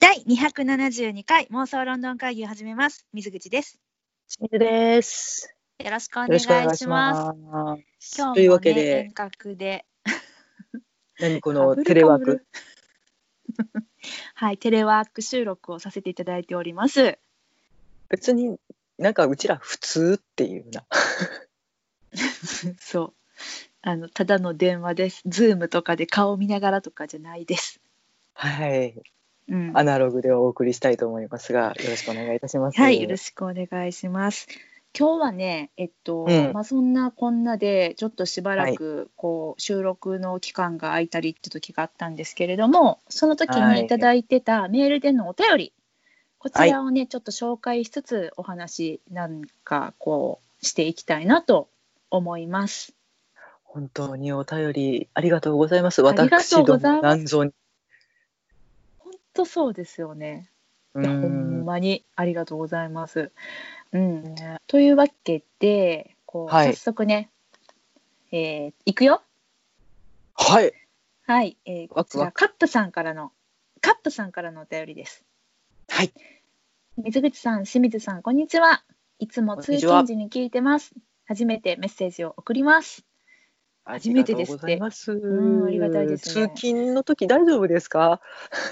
[0.00, 3.04] 第272回妄想ロンドン会議を始めます。
[3.12, 3.78] 水口です。
[4.30, 5.54] 清水です。
[5.78, 7.36] よろしくおよ願いろします。
[7.36, 8.16] ます。
[8.16, 9.84] 今日も、ね、というわけで遠隔で、
[11.20, 12.46] 何このテレワーク？
[14.36, 17.18] はい、テレワーク収録をさせていただいております。
[18.08, 18.56] 別に
[18.96, 20.86] なんかうちら普通っていうな。
[22.80, 23.14] そう。
[23.82, 25.20] あのただの電話です。
[25.26, 27.82] ズームとかで顔見ながらとかじゃないです。
[28.32, 28.94] はい。
[29.50, 29.72] うん。
[29.74, 32.80] アナログでお送りしたいと思いますが、よろしくお願いいたします。
[32.80, 34.46] はい、よろしくお願いします。
[34.98, 45.72] 今日はね、えっと、うんまあそんなこんなでちょっとしばらくこう収録の期間が空いたりって時があったんですけれども、その時はいにいただいてたメールでのお便り、
[46.38, 51.68] こちらをねちょっと紹介しつつお話なんかこうしていきたいなと
[52.10, 52.94] 思います。
[53.62, 56.04] 本当にお便りありがとうございます。
[56.04, 57.52] ありがとうございます私どもなんぞに。
[59.34, 60.50] 本当そうですよね。
[60.94, 61.64] ういやほんん。
[61.64, 63.30] まにありがとうございます。
[63.92, 64.34] うん、
[64.66, 67.30] というわけでこう、はい早速ね、
[68.32, 69.22] えー、いくよ。
[70.34, 70.72] はい。
[71.26, 73.32] はい、えー、こちらカットさんからの
[73.80, 75.24] カットさんからのお便りです。
[75.88, 76.12] はい。
[76.96, 78.82] 水口さん、清水さん、こんにちは。
[79.18, 80.92] いつも通勤時に聞いてます。
[81.26, 83.09] 初めてメッセージを送ります。
[83.84, 88.20] 初めてですってありがとうんありがたいですね通勤の時大丈夫ですか？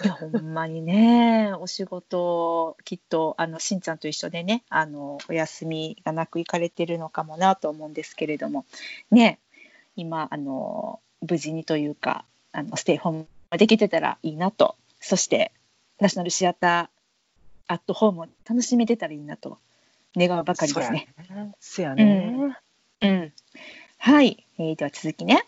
[0.04, 8.64] いや、ほんまにね、お仕事、きっと、あの、しんちゃんと一緒でね、あの、お休みがなく行かれてるのかもなと思うんですけれども、
[9.10, 9.38] ね、
[9.96, 15.52] 今、あの、無事にというか、あの、ステイホームができてたらいいなと、そして、
[16.00, 19.58] ナショナルシアター、アットホームを楽しめてたらいいなと、
[20.14, 21.08] 願うばかりですね。
[21.60, 22.56] そやね。
[23.00, 23.32] うん。
[23.98, 25.44] はい、えーでは続きね。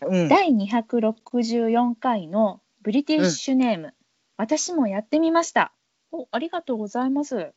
[0.00, 0.28] うん。
[0.28, 3.94] 第264回のブリティッシュネーム、
[4.36, 5.72] 私もやってみました
[6.10, 7.52] おありがとうございます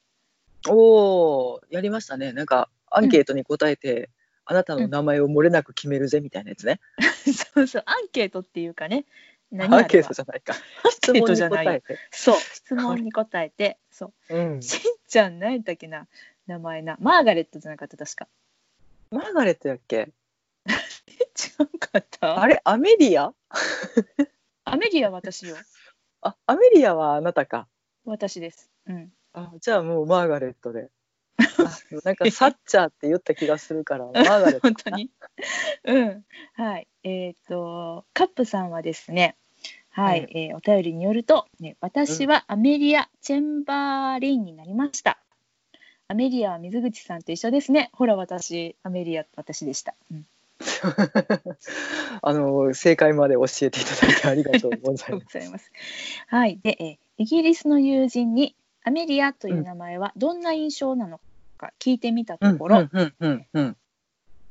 [0.67, 2.33] おお、やりましたね。
[2.33, 4.09] なんかアンケートに答えて、
[4.45, 6.79] あなたの名前を漏れなく決めるぜみたいなやつね。
[7.55, 9.05] そうそうアンケートっていうかね
[9.53, 10.53] ア何あれはンケートじゃないか。
[10.91, 11.99] 質問に答えて。
[12.11, 14.61] そう質問に答えてそううん。
[14.61, 16.07] しんちゃん何やったっけな
[16.47, 18.27] 名前なマーガレットじゃなかった確か
[19.11, 20.09] マーガレットやっけ？
[21.61, 22.41] 違うかった？
[22.41, 23.33] あれアメリア？
[24.65, 25.55] アメリア私よ
[26.21, 27.67] あ、アメリアはあなたか。
[28.05, 30.89] 私ですうんあ、じゃあもうマーガレットで。
[31.37, 31.71] あ
[32.05, 34.59] なんかサッチャーって言った気がするからマーガレット。
[34.61, 35.11] 本当に？
[35.83, 39.35] うんはいえっ、とカップさんはですね
[39.89, 45.19] はい、うんえーお便りによると、ね、私はアメリア・チェンバーレインになりました。
[46.07, 47.89] アメリアは水口さんと一緒ですね。
[47.93, 49.95] ほら、私、アメリア、私でした。
[50.11, 50.27] うん、
[52.21, 55.49] あの正解まで教えていただいてありがとうございます。
[55.51, 55.71] ます。
[56.27, 56.59] はい。
[56.61, 61.21] で、えーイギリスの友人に、アメリアという名前はどんな印象なの
[61.57, 62.89] か聞いてみたところ。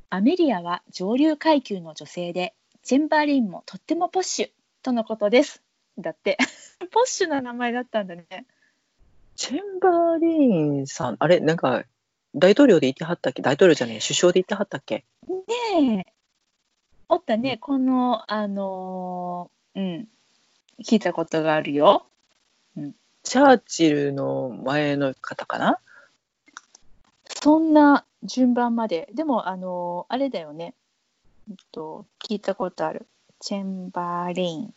[0.08, 4.50] アメリアは上流階級の女性で、チェンバーレインもとってもポッシュ
[4.82, 5.62] とのことです。
[5.98, 6.38] だって、
[6.91, 8.46] ポッシュな名前だったんだね。
[9.36, 11.84] チェンバーリーンさん、あれ、なんか、
[12.34, 13.42] 大統領で言ってはったっけ？
[13.42, 15.04] 大統領じゃねえ、首相で言ってはったっけ？
[15.28, 16.13] ねえ。
[17.09, 20.09] おったね、この、あのーうん、
[20.82, 22.06] 聞いたことがあるよ。
[23.22, 25.78] チャーチルの前の方かな？
[27.25, 29.09] そんな順番まで。
[29.15, 30.75] でも、あのーあれだよね。
[31.50, 33.06] えっと、聞いたことある。
[33.41, 34.75] チェンバーレイン。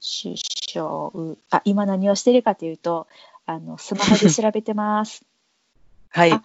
[0.00, 1.36] 首相。
[1.50, 3.06] あ、今何をしてるかというと、
[3.46, 5.24] あの、スマホで調べてます。
[6.10, 6.32] はい。
[6.32, 6.42] あ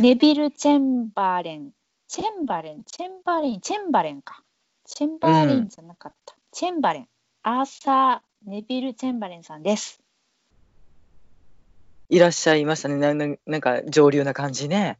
[0.00, 1.72] ネビル・チェンバーレン。
[2.08, 4.42] チェンバレン、チェンバレン、チェンバレンか。
[4.86, 6.34] チェンバーレンじゃなかった。
[6.52, 7.08] チェンバレン。
[7.42, 10.00] アーサー・ネビル・チェンバレンさんです。
[12.08, 12.96] いらっしゃいましたね。
[12.96, 14.98] なななんか上流な感じね。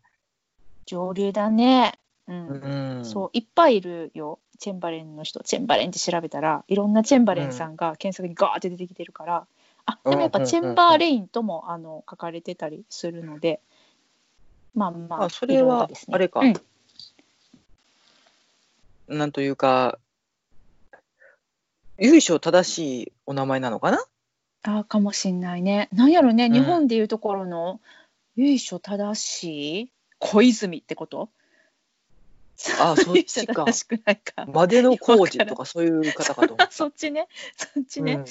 [0.84, 1.98] 上流だね。
[2.26, 2.48] うん。
[2.48, 3.04] うん。
[3.06, 4.38] そう、いっぱいいるよ。
[4.58, 5.42] チェンバレンの人。
[5.42, 9.46] チェンバレンって調べたら、いろんなチェンバレンさんが検索にガーって出てきてるから、
[9.86, 13.60] あ、でもやっぱうんうんうんうんチェンバーレインとも、あの書かれてたりするので、
[14.74, 16.54] まあまあ、あそれはねあれかうん
[19.08, 19.98] なんというか、
[21.98, 24.04] 由緒正しいお名前なのかな？
[24.62, 25.88] あかもしんないね。
[25.92, 27.80] なんやろね、うん日本でいうところの
[28.36, 31.30] 由緒正しい小泉ってこと？
[32.80, 34.44] あ そっ由ちか緒正しくないか。
[34.46, 38.24] までの工事とかそういう方かと思っ そっちね、そっちね。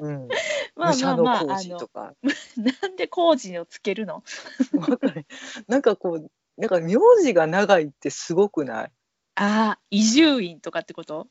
[0.00, 0.22] うん。
[0.24, 0.28] うん。
[0.76, 2.14] まあ武者まあま工あの、事とか。
[2.82, 4.22] なんで工事をつけるの？
[4.74, 5.26] わかんない
[5.66, 6.30] なんかこう、
[6.60, 8.92] なんか名字が長いってすごくない？
[9.36, 11.26] ああ、伊集院とかってこと？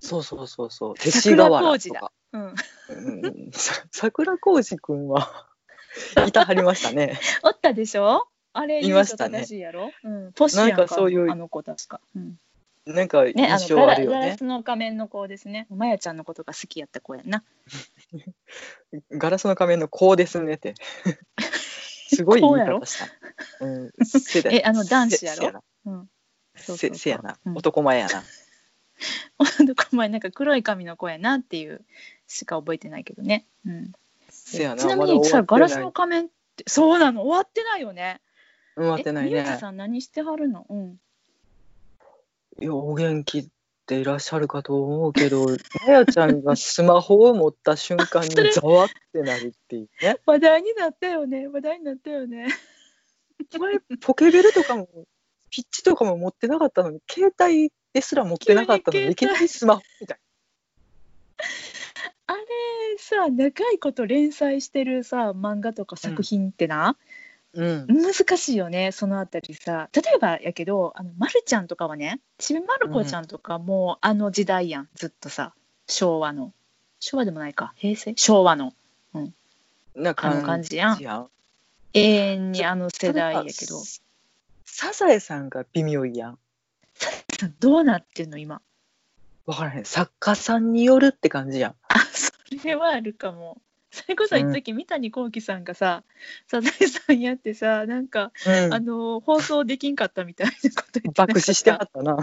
[0.00, 0.94] そうそうそうそう。
[0.94, 2.12] 勅使河原とか。
[2.32, 2.54] うん。
[2.88, 5.46] うん、さ桜浩二くんは
[6.26, 7.18] いたはりましたね。
[7.42, 8.28] おったでしょ？
[8.52, 9.44] あれ、いましたね
[10.04, 12.00] うん、なんかそういうあの子確か。
[12.14, 12.38] うん、
[12.86, 14.20] なんか印象あるよね。
[14.20, 15.66] ガラスの仮面の子ですね。
[15.70, 17.42] まやちゃんのことが好きやった子やんな。
[19.10, 20.74] ガラスの仮面のこうですねって。
[22.14, 23.06] すごい言い方した。
[23.64, 23.90] うん、
[24.52, 25.64] えあの男子やろ？
[25.86, 26.10] うん。
[26.56, 28.22] そうそうそうせせやな、うん男前やな。
[29.38, 31.84] お前なんか黒い髪の子やなっていう
[32.26, 33.46] しか覚えてないけどね。
[33.66, 33.92] うん、
[34.30, 34.76] せやな。
[34.76, 37.22] ちなみまだ終わってにさガラスの仮面ってそうなの？
[37.22, 38.20] 終わってないよね。
[38.76, 39.60] 終わってないねき。
[39.60, 40.66] さん何してはるの？
[40.68, 41.00] うん。
[42.60, 43.48] いや、お元気
[43.86, 45.46] でいらっしゃるかと思うけど、
[45.86, 50.18] まやちゃんがスマホを持った瞬間に それざわってなるっていうね。
[50.24, 51.48] 話題になったよね。
[51.48, 52.48] 話題になったよね。
[53.58, 54.88] 前、ポケベルとかも、
[55.54, 60.18] ピッチとかも持ってなかったのに、携帯ですら持ってなかったのに、いきなりスマホみたい
[62.26, 62.40] あれ
[62.98, 66.96] さ長いこと連載してるさ漫画とか作品ってな、
[67.54, 67.86] な。
[67.86, 68.02] うん。
[68.02, 69.88] 難しいよねそのあたりさ。
[69.92, 75.54] 例えばやけどあのまるちゃんとかはねちびまる子ちゃんとかもうあの時代やんずっとさ。
[75.86, 76.52] 昭和の。
[76.98, 77.74] 昭和でもないか。
[77.76, 78.14] 平成？
[78.16, 78.72] 昭和の。
[79.94, 81.28] なあの感じやん。
[81.92, 83.80] 永遠にあの世代やけど
[84.64, 86.38] サザエさんが微妙いやん。
[87.60, 88.60] どうなってんの今？
[89.46, 89.84] わからへん。
[89.84, 91.74] 作家さんによるって感じやん。
[91.88, 92.32] あそ
[92.64, 96.02] れはあるかもそれこそ一時三谷幸喜さんがさ
[96.48, 100.58] 「サザエさん」やってさなんか、うんあの放送できんかったみたいなこ
[100.92, 102.18] と言って爆死してはったな。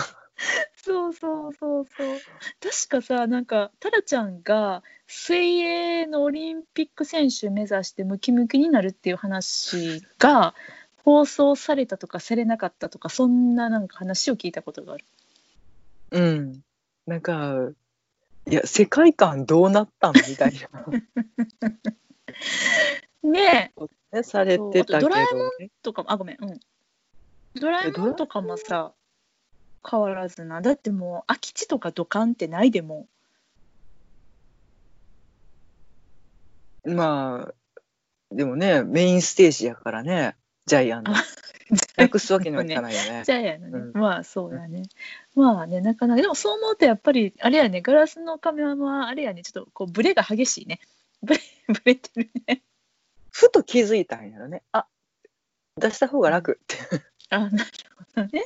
[0.75, 2.17] そうそうそうそう
[2.59, 10.55] 確かさなんかタラちゃんが水泳のオリンピック選手目指してムキムキになるっていう話が
[11.03, 15.05] 放送されたとかされなかったとかそんななんか話を聞いたことがある。
[16.11, 16.61] うん。
[17.07, 17.71] なんか、
[18.47, 20.53] いや、世界観どうなったんみたい
[23.23, 23.71] ねえ
[24.11, 24.19] な。
[24.19, 25.71] ね、されてたけど、そうあとドラえね。
[25.81, 26.59] とかもあごめんうん。
[27.59, 28.93] ドラえもんとかもさ
[29.89, 33.07] 変わらずなだってもう空き地とかドカンってないでも
[36.83, 37.53] まあ、
[38.31, 40.35] でもね、メインステージやからね、
[40.65, 41.15] ジャイアンの。
[41.15, 41.23] あ
[41.97, 43.23] なくすわけにはいかないよね。
[43.25, 44.83] じゃあやのね、うまあそうだね、
[45.35, 46.21] まあねなかなか。
[46.21, 50.79] でもそう思うとやっぱりあれやねガラスのカメラはあれやねちょっとこうブレが激しいね。
[51.23, 52.61] ブレ ブレてるね。
[53.31, 54.63] ふと気づいたんやろね。
[54.71, 54.85] あ
[55.77, 56.75] 出した方が楽って。
[57.29, 58.43] あなるほどね。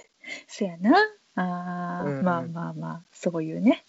[0.48, 0.96] そやな。
[1.36, 2.24] あー、うん。
[2.24, 3.84] まあまあまあそういうね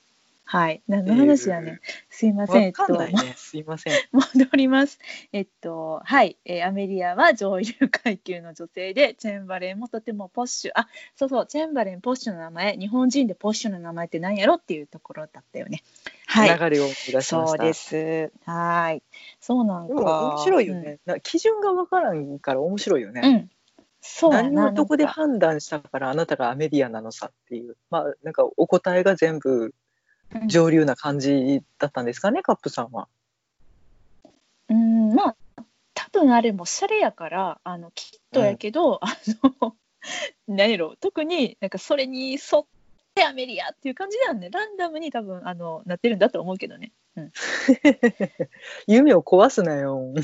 [0.49, 3.35] はい何の話やねんすいませんえわっとかんないね。
[3.37, 3.93] すいません。
[4.13, 4.99] 戻ります。
[5.33, 10.73] えっと、はい、えーアメリアは上流階級の女性で、チェンバレンもとてもポッシュ。
[10.75, 15.83] あ、そうそう、チェンバレン、ポッシュの名前、日本人でポッシュの名前って何やろっていうところだったよね。
[16.27, 16.59] はい。
[16.59, 17.47] 流れを思い出しました。
[17.47, 18.33] そうです。
[18.45, 19.03] はい。
[19.41, 20.29] そうなんか。
[20.35, 20.99] 面白いよね。
[21.07, 23.21] な基準がわからんから面白いよね。
[23.25, 23.35] うん。
[23.35, 23.51] うん。
[24.01, 24.31] そう。
[24.33, 29.73] 何をどこで判断したからあなたがアメリアなのさっていう、まあなんかお答えが全部うん
[30.47, 33.09] 上流な感じだったんですかね、カップさんは。
[34.69, 35.37] うん、まあ、
[35.95, 39.09] 多分あれもシャレやから、あの、きっとやけど、あ
[39.61, 39.77] の、
[40.47, 42.65] 何やろ、特になんかそれに沿っ
[43.15, 46.93] てアメリアっていう感じなんで、ランダムに多分、あの、なってるんだと思うけどね。
[47.17, 47.33] うん。
[48.87, 50.13] 夢を壊すなよ。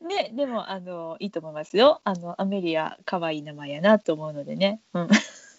[0.00, 2.00] ね、でも、あの、いいと思いますよ。
[2.04, 4.80] あの、アメリア、可愛い名前やなと思うのでね。
[4.94, 5.08] うん。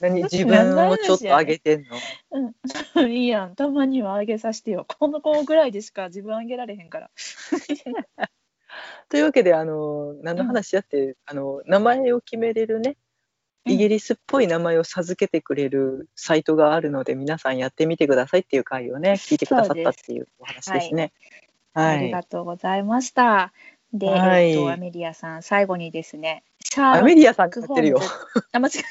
[0.04, 1.98] 何自分をちょっと上げてんの？
[2.98, 4.86] うん、 いいやん、たまにはあげさせてよ。
[5.00, 7.10] この子ぐらいでしか自分あげられへんから。
[9.08, 12.98] というわけであの何の話やって、あの名前を決めれるね
[13.66, 21.02] イギリスっぽい名前を授けてくれるサイトがあるので皆さんやってみてくださいっていう回をね聞いてくださったっていうお話ですね。
[21.04, 21.12] はい
[21.76, 23.52] ありがとうございました。
[23.94, 28.00] で、はいえっと、アメリアさん、最後にですね、シャーロックアメリアさんになってるよ。
[28.52, 28.88] あ、間違えた。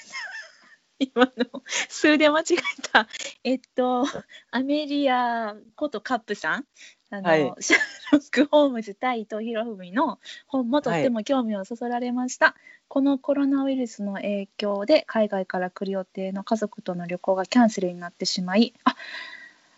[1.14, 3.09] 今の数で間違えた。
[3.44, 4.04] えっと、
[4.50, 6.64] アメリアことカップさん。
[7.11, 7.80] あの、はいシャー
[8.12, 12.54] ロック・ホームズ対伊藤博文の本もとっても興味をそそられました。
[12.88, 18.94] このコロナウイルスの影響で海外から来る予定の家族との旅行がキャンセルになってしまい、あ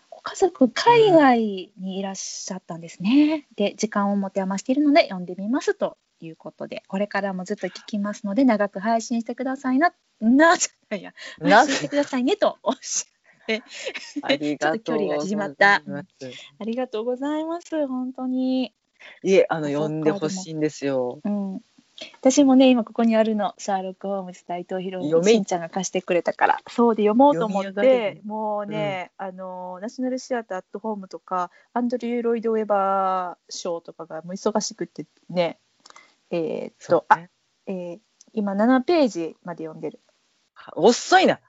[0.09, 3.47] ご家族海外にいらっしゃったんですね。
[3.55, 13.63] で、時間を持て余しているので読んでみますということで、これからもずっと聞きますので、長く配信してくださいな、 な、じゃないや、な配信してくださいねとおっしゃって、
[14.21, 16.07] ありがとうちょっと距離が縮まったございます
[16.59, 18.73] ありがとうございます、本当に。
[19.23, 21.19] いえあの呼んでほしいんですよ。
[21.23, 21.61] うん。
[22.19, 35.57] 私もね今ここにあるのシャーロック・ホームズと伊藤博読め文しんちゃんが貸してくれたからそうで読もうと思ってもうね、あのナショナルシアターアットホームとかアンドリュー・ロイド・ウェバー賞とかがもう忙しくってね
[36.35, 37.27] えーっと、ねあ、
[37.67, 37.99] えー
[38.37, 40.01] 今7ページまで読んでる。
[40.75, 41.39] 遅いな。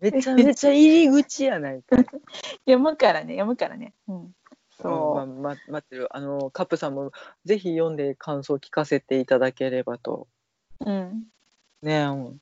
[0.00, 2.06] めちゃめちゃ入り口やないかい。
[2.60, 3.92] 読むからね読むからね。
[4.08, 4.34] うん、
[4.80, 7.12] そう、うんまま待ってるあのカップさんも
[7.44, 10.28] ぜひ読んで感想を聞かせていただければと
[10.80, 11.24] うん、
[11.82, 12.40] ねうん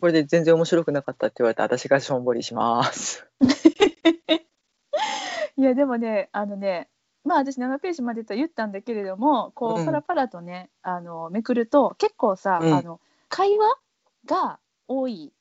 [0.00, 3.26] これで全然面白くなかったって言われたら私がしょんぼりします。
[5.58, 6.88] いやでもねあのね
[7.24, 13.76] まあ私7ページまでと言ったんだけれどもこううんパラパラとね、あのめくると結構さ、うんあの会話
[14.24, 15.32] が多い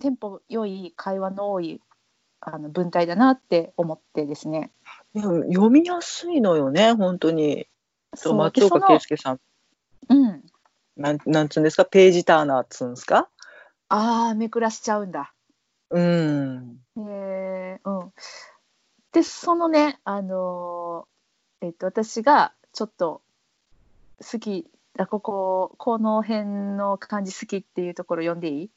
[0.00, 1.80] テンポ良い会話の多い
[2.40, 4.70] あの文体だなって思ってですね。
[5.14, 7.66] いや読みやすいのよね本当に。
[8.14, 9.40] そう松岡で圭介さん
[10.08, 10.42] うん、
[10.96, 11.84] なんなんつうんですか？
[11.84, 13.28] ページターナーっつうんですか？
[13.88, 15.32] ああめくらしちゃうんだ。
[15.90, 16.78] うん。
[16.96, 18.12] へえうん。
[19.16, 23.22] でそのねあのーえっと私がちょっと
[24.20, 24.66] 好き
[24.98, 26.44] あこここの辺
[26.76, 28.70] の感じ好きっていうところ読んでいい？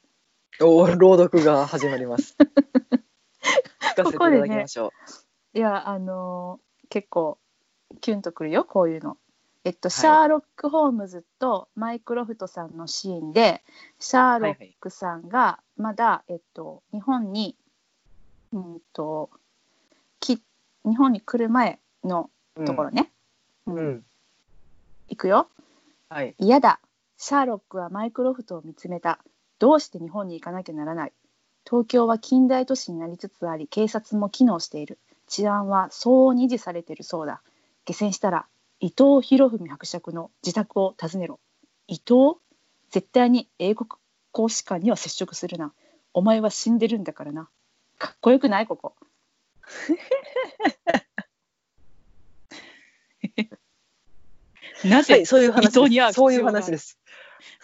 [0.62, 2.38] お朗読が始まります。
[3.92, 4.94] 聞かせていただきましょ
[5.52, 7.36] いやあのー結構
[8.00, 9.18] キュンとくるよこういうの。
[9.64, 13.62] えっと、シャーロック・ホームズとマイクロフトさんのシーンで
[13.98, 17.58] シャーロックさんがまだ、えっと、日本に、
[18.54, 19.39] うんとき
[20.84, 22.64] 日本に来る前のう。
[22.64, 23.10] ところね。
[23.66, 23.72] う。
[23.72, 24.04] うんうん。
[25.08, 25.48] いくよ。
[26.08, 26.34] はい。
[26.38, 26.80] 嫌だ。
[27.16, 29.18] シャーロックはマイクロフトを見つめた。
[29.58, 31.12] どうして日本に行かなきゃならない。
[31.68, 34.98] 東京は近代都市になりつつあり、警察も機能している。
[35.26, 37.42] 治安は相応に維持されているそうだ。
[37.84, 38.46] 下船したら、
[38.80, 41.38] 伊藤博文伯爵の自宅を訪ねろ。
[41.86, 42.38] 伊藤？
[42.90, 43.90] 絶対に英国
[44.32, 45.72] 公使館には接触するな。
[46.14, 47.48] お前は死んでるんだからな。
[47.98, 48.66] かっこよくない？
[48.66, 48.94] ここ。
[54.84, 56.16] なぜ、はい、そういう話伊藤に会うです。
[56.16, 56.98] そういう話です。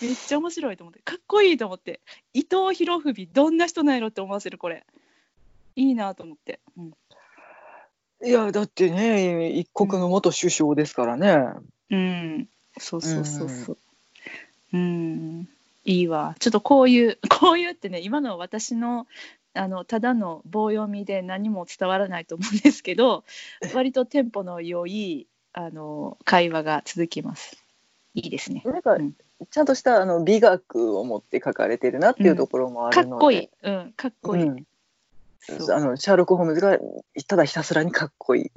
[0.01, 1.01] めっちゃ面白いと思って。
[1.01, 2.01] かっこいいと思って。
[2.35, 4.85] 伊藤博文どんな人なんやろって思わせるこれ。
[5.77, 6.93] いいなと思って、うん、
[8.25, 11.45] いや、だってね、一国の元首相ですからね。
[11.91, 12.49] うん、
[12.79, 13.79] そうそうそうそう。
[14.73, 15.49] うん。
[15.85, 16.35] いいわ。
[16.41, 19.07] ちょっとこういうこういうってね今の私の
[19.57, 23.25] あのただの棒読みで何も伝わらないと思うんですけど
[23.75, 27.57] 割とテンポの良いあの会話が続きます。
[28.15, 28.63] いいですね。
[28.65, 29.15] なんか、うん。
[29.51, 33.11] ちゃんとしたあの美学を持って書かれてるなっていうところもあるので。
[33.11, 34.67] かっこいい、うん、かっこいい、うん。
[35.71, 36.79] あのシャーロック・ホームズが
[37.27, 38.51] ただひたすらにかっこいい。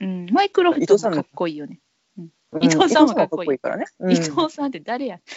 [0.00, 1.80] うん、マイクロフ伊藤さんのトもかっこいいよね。
[2.18, 3.84] うん伊藤さんはかっこいいからね。
[3.98, 4.12] うん。
[4.12, 5.20] 伊藤さんって誰や？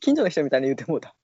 [0.00, 1.14] 近所の人みたいに言ってもうた。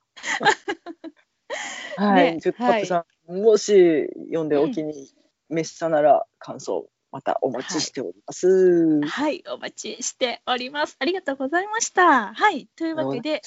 [2.07, 5.09] はい、ねちょっとカップさん、もし読んでお気に
[5.49, 9.01] 召したなら感想またお待ちしております。
[9.03, 10.97] はい、お待ちしております。
[11.01, 12.33] ありがとうございました。
[12.33, 13.43] はい、というわけで、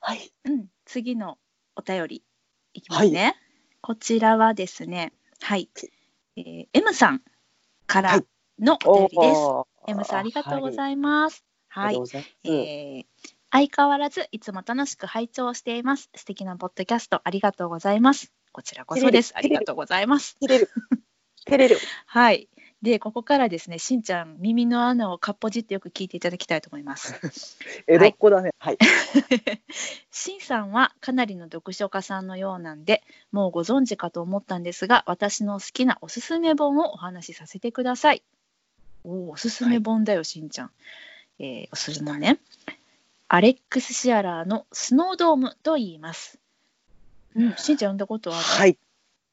[0.00, 1.38] はい、うん、次の
[1.74, 2.22] お便り
[2.74, 3.34] いきますね。
[3.80, 5.70] こちらはですね、はい、
[6.36, 7.22] えー、M さん
[7.86, 8.20] から
[8.58, 9.38] のお便りです。
[9.38, 11.44] おー M さんありがとうごいざいます。
[11.68, 12.24] はいありがとう、ござい。
[12.44, 16.10] えー相変わらずいつも楽しく拝聴しています。
[16.14, 18.30] 素敵なポッドキャストありがとうございます。
[18.52, 19.32] こちらこそです。
[19.34, 20.36] ありがとうございます。
[20.42, 20.68] 照れる。
[21.46, 21.78] 照れる。
[22.04, 22.50] はい。
[22.82, 27.14] で、ここからですね、しんちゃん、耳の穴をかっぽじってよく聞いていただきたいと思います。
[27.88, 28.50] 江戸っ子だね。
[28.58, 28.78] はい。
[30.12, 38.22] しんさんはかなりの読書家さんのようなんで、もうご存知かと思ったんですが、私の好きなおすすめ本をお話しさせてください。
[39.04, 40.70] おーおすすめ本だよ、しんちゃん。
[41.38, 42.38] えーおすすめ本ね。
[43.28, 46.38] アレックス・シアラーのスノードームと言います。
[47.34, 48.40] うん、しんちゃん読んだことある？
[48.40, 48.78] はい。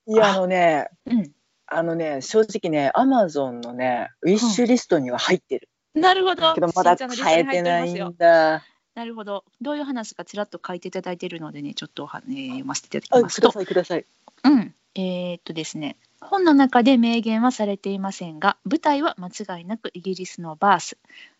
[0.07, 1.31] いや、あのね、うん。
[1.67, 5.69] あのね、正直ね、アマゾンのね、ウィッシュリストには入ってる。
[5.93, 6.53] なるほど。
[6.53, 8.63] けど、まだしんちゃんのリストに入買えてないんだ。
[8.95, 9.43] なるほど。
[9.61, 13.51] どういう話かちらっと書いていただいているのでね、ちょっとおは、えー読ませていただあ、きますと。
[13.51, 14.05] ください、ください。
[14.43, 14.75] うん。
[14.95, 15.95] えーっとですね。
[16.19, 20.97] 本の中で明言はされていませんが、舞台は間違いなくイギリスのバース。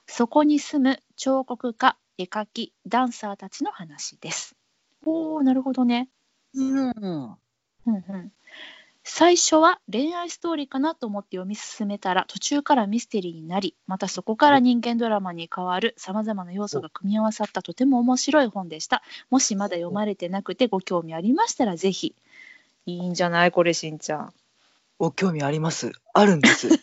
[0.08, 4.56] そこに住む彫刻家、絵描き、ダンサーたちの話です。
[5.06, 6.10] おー、なるほどね。
[6.54, 7.38] うん。
[7.86, 8.32] うんうん、
[9.04, 22.16] 最初は恋愛ストーリーかなと思って読み進めたら途中からミステリーになりまたそこから人間ドラマに変わるさまざまな要素が組み合わさったとても面白い本でしたもしまだ読まれてなくてご興味ありましたらぜひ
[22.86, 24.34] いいんじゃないこれしんちゃん
[25.00, 25.92] お興味あります。
[26.14, 26.70] あるんです。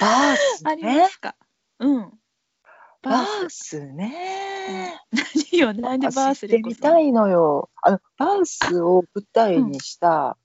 [0.00, 1.08] バースありまね。
[1.08, 1.34] すか？
[1.80, 2.18] うん。
[3.10, 5.00] ババーースね。
[5.14, 5.52] ス。
[5.52, 7.70] 何よ、なんでバース知ってみたいのよ。
[7.82, 10.36] あのバースを舞台にした。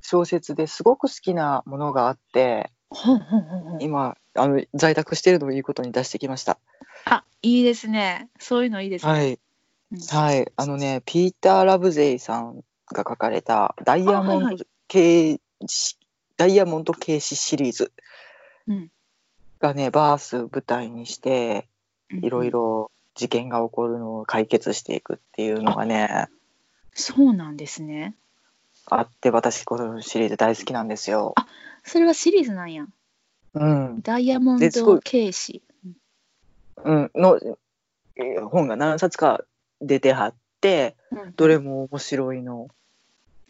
[0.00, 2.70] 小説ですごく好きなものがあって。
[3.80, 6.58] 今あの在宅しているのをいいことに出してきました。
[7.06, 8.28] あ、いいですね。
[8.38, 9.12] そういうのいいですね。
[9.12, 9.38] はい、
[9.92, 15.98] うんはい、あのね、ピーター・ラブゼイさんが書かれたダイヤモンドあはいはい系し
[16.36, 17.92] ダイヤモンド警視シリーズ
[18.68, 18.90] うん
[19.64, 21.66] がね、バース舞台にして、
[22.10, 22.50] いろい。
[22.50, 26.26] ろ事件が起こるのを解決していくっていうのがね、
[26.92, 28.14] そうなんですね。
[28.86, 31.34] あって、私このシリーズ大好きなんですよ。
[31.84, 32.86] それはシリーズなんや。
[33.54, 35.62] うん、ダイヤモンド警視。
[36.84, 37.38] うん、の
[38.16, 39.44] えー本が何冊か
[39.80, 40.96] 出てはって、
[41.36, 42.68] どれも面白いの。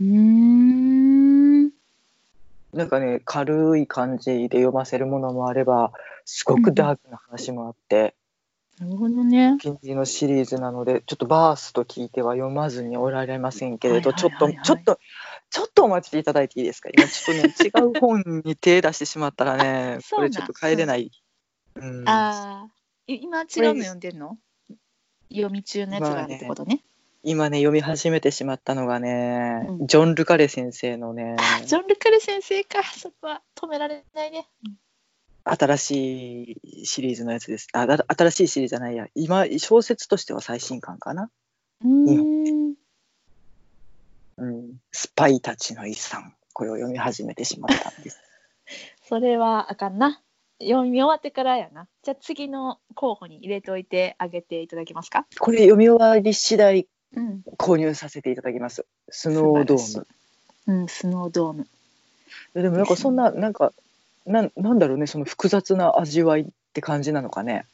[0.01, 0.64] うーん。
[2.75, 5.93] なんかね、軽い感じで読ませるものもあれば、
[6.25, 8.15] すごくダークな話もあって、
[8.79, 9.57] なるほどね。
[9.61, 14.99] 近隣のシリーズなので、ちょっとバースと聞いては読まずにおられませんけれど、はいちょっと、ちょっと、
[15.51, 16.89] ちょっとお待ちいただいていいですか？
[16.93, 21.13] 今ちょっとね、違う本に手出してしまったらね、 これちょっと帰れない。
[21.77, 22.69] うん、ああ、
[23.07, 24.39] い今違うの読んでんの？
[25.31, 26.83] 読み中のやつがあるってことね。
[27.27, 34.47] 今ね、読み始めてしまったのがね、うんジョン・ルカレ先生のね、 ジョン・ルカル先生か、そこは止められないね。
[35.45, 36.43] 新し
[36.83, 37.69] いシリーズのやつです。
[37.73, 39.09] あ、だ新しいシリーズじゃないや。
[39.15, 41.31] 今、小説としては最新刊かな。
[41.83, 42.75] うーん。
[44.37, 44.77] うん。
[44.93, 46.35] スパイたちの遺産。
[46.53, 48.21] これを読み始めてしまったんです。
[49.09, 50.23] それはあかんな。
[50.61, 51.89] 読み終わってからやな。
[52.03, 55.27] じゃあ次の候補に入れておいてあげていただけますか？
[55.41, 57.45] これ読み終わり次第うん。
[57.57, 58.85] 購入させていただきます。
[59.09, 60.07] スノードーム。
[60.67, 61.67] うん、スノードーム。
[62.55, 63.73] でもなんかそんな、なんか、
[64.27, 67.67] なんなんだろうね、その複雑な味わいって感じなのかね。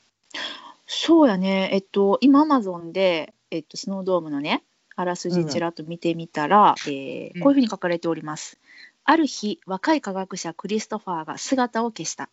[0.87, 1.71] そうやね。
[1.73, 4.63] えっと、今アマゾンで、えっと、スノードームのね、
[4.97, 8.59] あらすじちらっと見てみたら、えーうんこういうふうに書かれております。
[9.05, 12.29] ある日、若い科学者クリストファーが姿を消した。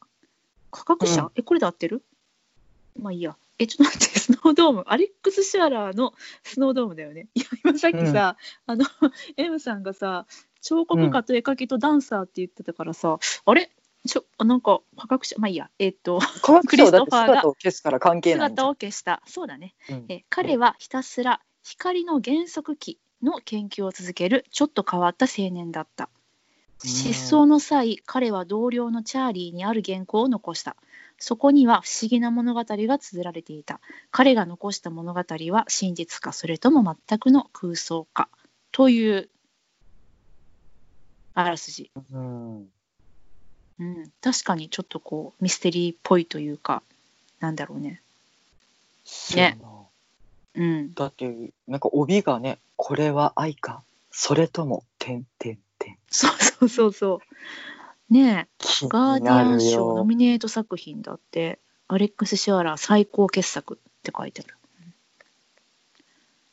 [0.72, 2.02] 科学者、うんえ、これで合ってる？
[3.00, 3.36] まあいいや。
[3.60, 4.84] え、ちょっと待って、 スノードーム。
[4.88, 7.28] アレックス・シュアラーのスノードームだよね。
[7.34, 8.86] いや、今さっきさ、あの、
[9.38, 10.26] M さんがさ、
[10.62, 13.72] 彫刻家と絵描きとダンサーって言ってたからさ、あれ？
[14.08, 15.70] ちょ、あなんか、科学者、まあいいや。
[15.80, 16.20] えっと、
[16.67, 19.22] クリストファーが姿を消すから関係ない姿を消した。
[19.26, 19.76] そうだね。
[19.89, 26.10] うんえ彼はひたすら光の減速器の研究を続けるちょっと変わった青年だった
[26.84, 30.78] うん失踪の際彼は同僚のチャーリーにある原稿を残した
[31.19, 33.80] そこには不思議な物語が綴られていた。
[34.12, 38.30] 彼が残した物語は真実かそれとも全くの空想か。
[38.71, 39.30] という
[41.34, 42.69] あらすじ、うん。
[43.80, 46.82] うん、確かにちょっとこうミステリーっぽいというか
[47.39, 48.01] なんだろうね。
[49.03, 49.67] そうやな
[50.56, 50.93] うん。
[50.93, 55.97] だって、なんか帯がね、これは愛か、それとも、てんてんてん。
[56.10, 57.19] そうそうそうそう
[58.10, 60.06] ねえ気ガーディアン賞ノよ。
[60.06, 64.58] ミネート作品だって、アレックス・シュアラー最高傑作って書いてある。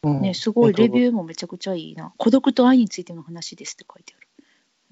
[0.04, 1.12] うんね、すごいレビュー。
[1.12, 2.12] もめちゃくちゃいいな。
[2.18, 4.28] 孤独と愛についての話ですって書いてある。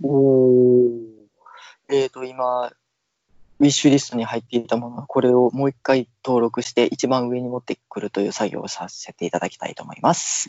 [0.02, 1.22] おー
[1.90, 10.48] えっ、と、今、ウィッシュリストに入っていたものは、これをもう一回登録して、一番上に持ってくるという作業をさせていただきたいと思います。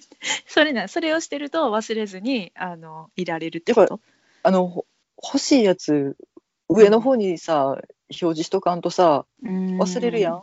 [0.46, 4.00] それな、それをしてると忘れずに、あの、いられるってこと？
[4.44, 4.86] あの、ほ
[5.24, 6.16] 欲しいやつ、
[6.68, 10.42] 上の方にさ、表示しとかんとさ、忘忘れるやん。。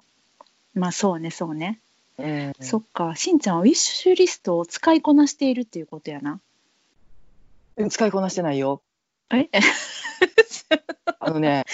[0.74, 1.80] まあそうね、そうね。
[2.18, 6.40] うんそっか、しんちゃんはウィッシュリストを使いこなしているっていうことやな。
[7.90, 8.82] 使いこなしてないよ。
[9.32, 9.50] え？
[11.20, 11.66] あのね、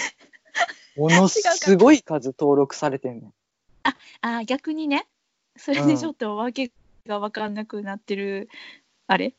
[0.96, 3.34] ものすごい数登録されてんねん。
[4.20, 5.06] あ、逆にね、
[5.56, 6.70] それでちょっと訳
[7.06, 8.48] が分かんなくなってる、
[9.06, 9.34] あれ？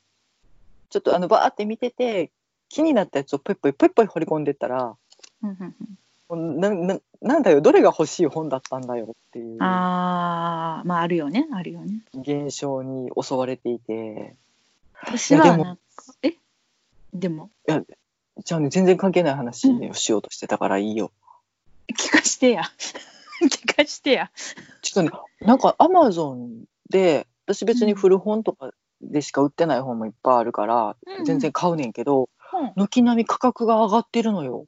[0.89, 2.31] ちょっとあのバーって見てて
[2.69, 4.95] 気になったやつをポイポイポイポイ掘り込んでったら
[5.43, 12.01] うんうんなななんだよどれが欲しい本だったんだよっていうああ、まああるよね、あるよね。
[12.13, 14.35] 現象に襲われていて
[15.01, 15.77] 私はなんか、
[16.21, 16.35] え？
[17.13, 17.49] でも、
[18.45, 21.11] じゃあね全然関係ない話をしようとしてたからいいよ。
[21.97, 22.63] 聞かしてや。
[23.41, 24.29] 聞かしてや。
[24.83, 32.27] ちょっとねなんかアマゾンで私別に古本とかでしか売ってない本もいっぱいあるから、うんうん全然買うねんけどうん、
[32.75, 34.65] 軒並み価格が上がってるのよ。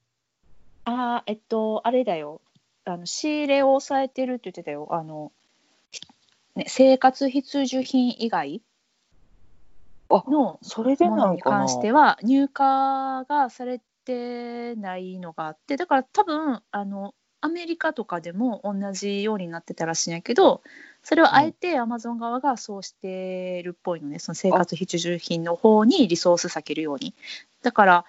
[0.85, 2.41] ああ、えっと、あれだよ。
[2.85, 4.87] あの仕入れを抑えてるって言ってたよ。
[4.91, 5.31] あの、
[5.91, 6.01] ひ
[6.55, 8.61] ね、生活必需品以外
[10.09, 20.61] あのそれでものに関しては入荷がされってないのがあってだから多分あのアメリカとかでも同じようになってたらしいんやけど
[21.03, 27.15] それをあえてアマゾン側がそうしてるっぽいのね、その生活必需品の方にリソース避けるように。
[27.63, 28.05] だから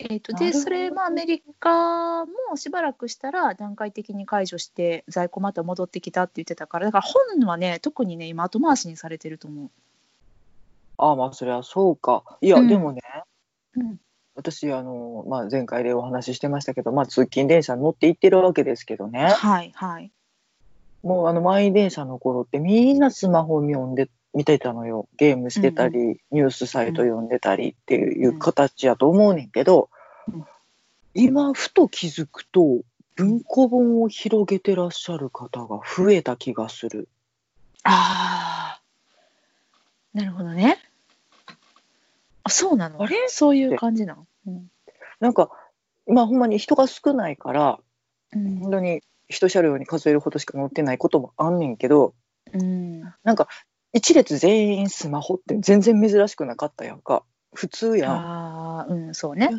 [0.00, 9.70] えー、とでそれもアメリカもしばらくしたら段階的に解除して在庫また戻ってきたって言ってたからだから本はね特にね今後回しにされてると思う。
[10.98, 12.38] ああまあそれはそうか。
[12.40, 12.68] いや、うん。
[12.68, 13.00] でもね
[13.74, 13.98] うん
[14.38, 20.12] 私あの、まあ、前回でお話ししてましたけど、まあ、通勤電車に乗って行ってるわけですけどねはいはい。
[21.02, 29.90] もうあの満員電車の頃ってみんなスマホを読んで見てたのよゲームしてたり、ニュースサイト読んでたりっていう形やと思うねんけど、
[30.32, 30.44] うん
[31.14, 32.82] 今ふと気づくと
[33.16, 37.08] 文庫本を広げてらっしゃる方が増えた気がする。
[37.82, 38.80] ああ
[40.14, 40.78] なるほどね。
[42.48, 43.02] あそうなの？
[43.02, 43.16] あれ？
[43.28, 44.70] そういう感じなの、うん
[45.20, 45.50] なんか
[46.06, 47.78] 今ほんまに人が少ないから
[48.34, 48.58] うん。
[48.60, 52.14] 本当に一車両に数えるほどしか乗ってないこともあんねんけど
[52.52, 53.48] うん、なんか
[53.92, 57.24] 一列全員スマホって全然珍しくなかったやんか。
[57.54, 58.12] 普通やん。
[58.12, 59.50] ああうんそうね。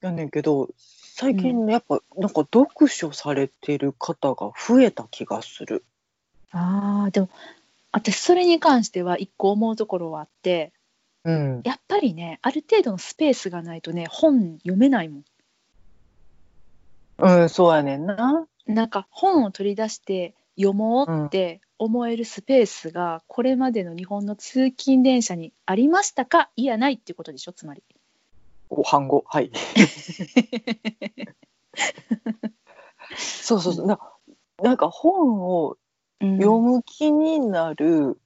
[0.00, 5.84] やねんけど最近やっぱなんか読書されてる方が増えた気がする。
[6.52, 7.28] ああでも
[7.90, 10.72] 私それに関しては一個思うところはあって
[11.24, 15.24] うん、やっぱりねある程度のスペースがないとね本読めないもん。
[17.18, 18.46] うん、そうやねんな。
[18.66, 26.50] なんか本を取り出して読もうって思えるスペースがこれまでの日本の通勤電車にありましたか？
[26.56, 27.52] いやないっていうことでしょ？
[27.52, 27.82] つまり。
[28.70, 29.50] お反語はい。
[33.16, 33.86] そうそうそう。
[33.86, 33.98] な
[34.62, 35.76] なんか本を
[36.20, 38.20] うん読む気になる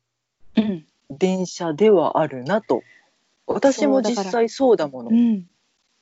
[0.56, 0.86] うん
[1.18, 2.82] 電車ではあるなと。
[3.46, 5.10] 私も実際そうだもの。
[5.10, 5.46] うん、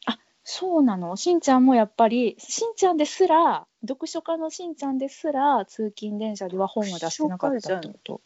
[0.06, 1.16] あそうなの？
[1.16, 8.20] しんちゃんもやっぱりしんちゃんですら読書家のしんちゃんですら通勤電車では本は出してなかったってこと？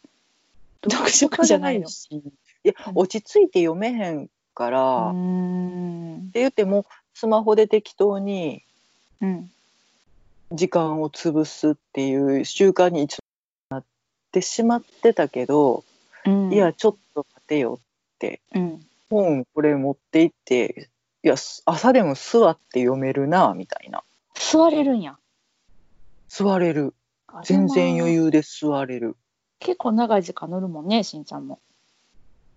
[0.90, 1.81] 読書家じゃない。
[1.81, 1.88] の？
[1.88, 2.09] し。
[2.11, 2.23] い
[2.64, 2.92] やうん。
[2.97, 5.11] 落ち着いて読めへんから。
[5.11, 6.31] っん。
[6.33, 8.62] て言ってもスマホで適当に
[9.20, 9.51] うん。
[10.53, 13.23] 時間を潰すっていう習慣に一度
[13.70, 13.85] なっ
[14.31, 15.85] てしまってたけど、
[16.26, 16.52] うん。
[16.52, 17.80] いやちょっと待てよ
[18.54, 18.80] うん。
[19.10, 20.88] 本これ持って行って
[21.22, 24.02] いやす朝でも座って読めるなみたいな。
[24.34, 25.16] 座れるんや。
[26.28, 26.94] 座れる。
[27.28, 29.16] あ全然余裕で座れる。
[29.58, 31.60] 結構長い時間乗るもんねしんちゃんも。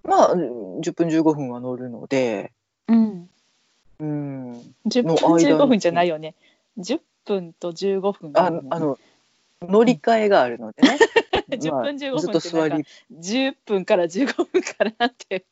[0.03, 2.51] まあ10分15分は乗るので。
[2.87, 3.29] うん。
[3.99, 4.53] うん。
[4.85, 5.45] 10分の間に。
[5.45, 6.35] 15分じゃないよね。
[6.77, 8.39] 10分と15分ね。
[8.69, 8.97] あの
[9.61, 10.97] 乗り換えがあるのでね、
[11.55, 12.85] 10まあ分15分ずっと座り。
[13.11, 15.45] 10分から15分からって。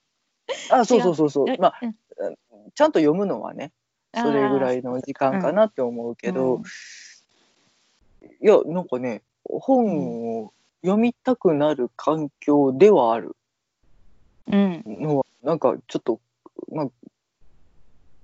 [0.72, 1.46] あそうそうそうそう。
[1.60, 2.38] まあうん。
[2.74, 3.72] ちゃんと読むのはね
[4.14, 6.64] それぐらいの時間かなって思うけど、うん
[8.42, 10.54] いやなんかね本を
[10.84, 13.36] 読みたくなる環境ではある。
[14.52, 14.84] うん。
[14.86, 16.20] のはなんかちょっと、
[16.72, 16.90] まあ、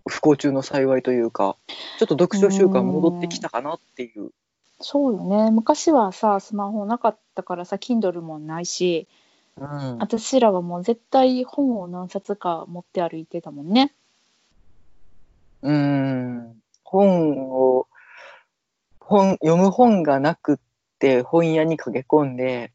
[0.07, 1.55] 不幸中の幸いというか
[1.97, 4.31] ちょっと読書習慣戻ってきたかなっていう。
[4.81, 9.07] そうよね昔はさスマホなかったからさ Kindle もないし
[9.57, 13.93] うん私らはもう絶対本を何冊か持って歩いてたもんね。
[15.61, 17.87] うん本を
[18.99, 20.57] 本読む本がなくっ
[20.99, 22.71] て本屋に駆け込んで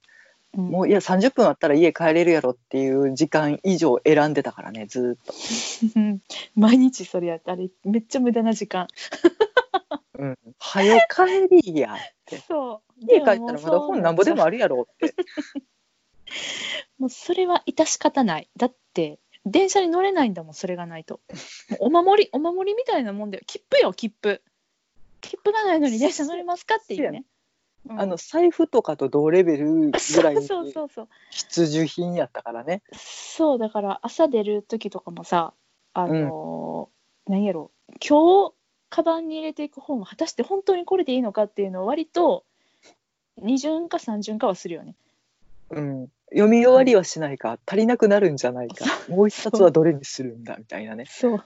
[0.57, 6.21] うんもういや30分あったら家帰れるやろっていう時間以上選んでたからねずーっと。
[6.55, 8.87] 毎日それやってあれめっちゃ無駄な時間。
[10.19, 15.15] うん、はよ帰りやって そう家帰ったらまだ本なんぼでもあるやろって。
[16.99, 18.49] もうそれは致し方ない。
[18.57, 21.21] だって電車に乗れないんだもんそれがないと。
[21.81, 24.43] お守りお守りみたいなもんだよ切符よ切符。
[25.21, 27.19] 切符がないのに電車乗れますかっていうね。
[27.19, 31.09] うんあの財布とかと同レベルぐらいそうにそうそうそう。
[31.31, 32.83] 必需品やったからね。
[32.93, 35.55] そうだから朝出る時とかもさ
[35.93, 37.73] あのー何やろ
[38.07, 38.56] 今日
[38.89, 42.45] カバンに入れていく本は果たして本当にこれでいいのかっていうのを割と
[43.37, 44.95] 二巡か三巡かはするよね。
[45.71, 48.85] うん、読み終わりはしないか足りなくなるんじゃないか。
[49.09, 51.05] もう一冊はどれにするんだみたいなね。
[51.09, 51.45] そう。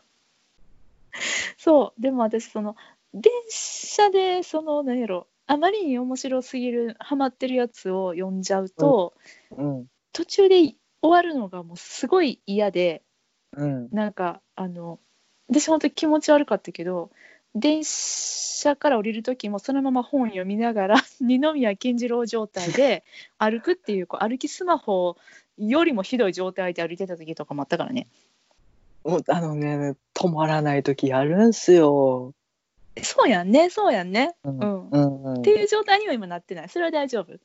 [1.57, 2.03] そう。
[2.03, 2.77] でも私その
[3.15, 9.15] 電車でその何やろあまりに面白すぎるハマってるやつを読んじゃうと、
[9.57, 9.87] うん。
[10.13, 13.03] 途中で終わるのがもうすごい嫌で
[13.57, 13.89] うん。
[13.91, 15.01] なんかあの
[15.49, 17.11] 私本当に気持ち悪かったけど
[17.55, 23.05] 電車から降りる時もそのまま本読みながら 二宮金次郎状態で
[23.39, 25.17] 歩くっていうこう歩きスマホ
[25.59, 28.07] よりもひどい状態で歩いてた時とかもあったからね。
[29.05, 32.35] もうあのね止まらない時あるんすよ。
[33.03, 34.59] そうやんねそうやんね、うん。
[34.59, 34.89] うん。
[34.91, 35.39] うんうん。
[35.41, 36.69] っていう状態には今なってない。
[36.69, 37.39] それは大丈夫？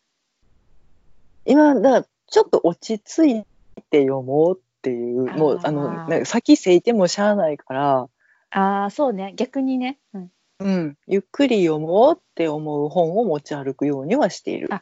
[1.46, 3.44] 今だからちょっと落ち着い
[3.90, 8.10] て読もうっていうもうあの先せいてもしゃあないから、
[8.56, 9.34] ああそうね。
[9.36, 14.74] 逆にね、うん、うん、ゆっくり読もうって思う本を持ち歩くようにはしている。
[14.74, 14.82] あ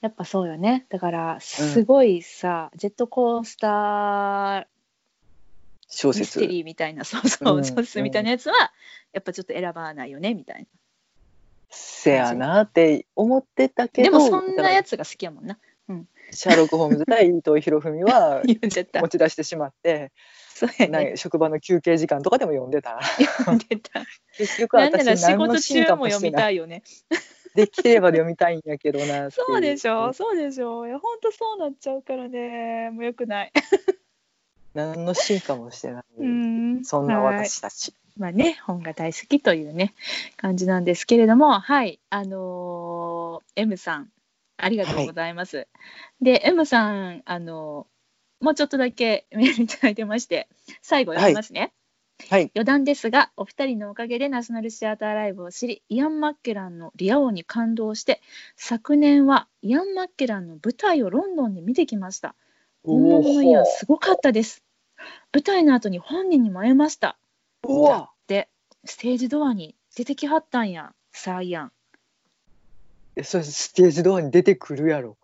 [0.00, 0.86] やっぱそうよね。
[0.88, 4.64] だからすごいさ、ジェットコースター
[5.88, 6.46] 小ミステ説。
[6.46, 7.64] リーみたいなそうそううん。
[7.64, 8.54] 小説みたいなやつは
[9.12, 10.66] やっぱちょっと選ばないよねみたい
[11.68, 15.58] せやなって思ってたなけどでもそんなやつが好きやもんな。
[16.30, 20.12] シャーロック・ホームズ対伊藤博文は 持ち出してしまって、
[20.54, 23.00] そうやなねい職場の休憩時間とかでも読んでた。
[23.68, 24.04] 出た
[24.36, 26.32] 結局なんな私ら仕事中も読み。
[26.32, 26.82] たいよね
[27.54, 29.30] できれば読みたいんやけどな。
[29.30, 33.52] そうでしょそうでしょいやほんとそうなっちゃうからねもうよくない
[34.74, 36.04] 何の進化もしてない。
[36.18, 37.94] うんそんなはい私たち。
[38.18, 39.94] まあね、本が大好きというね、
[40.36, 44.08] 感じなんですけれども、はい、あのー M さん、
[44.58, 45.66] ありがとうございます。
[46.20, 47.91] で、M さん、あのー
[48.42, 50.48] もうちょっとだけメールいただいてまして、
[50.82, 51.72] 最後読みますね。
[52.28, 52.50] はい。
[52.54, 58.20] 余談ですが、お二人のおかげでナショナルシアターライブを知り、イアン・マッケランのリア王に感動して、
[58.56, 62.34] 昨年はイアン・マッケランの舞台をロンドンで見てきました。
[62.84, 64.62] 本物のイアン、すごかったです。
[65.32, 67.16] 舞台の後に本人にも会えました。
[67.64, 68.48] うわで
[68.84, 71.72] ステージドアに出てきはったんやさあやん
[73.14, 75.16] えそれステージドアに出てくるやろ。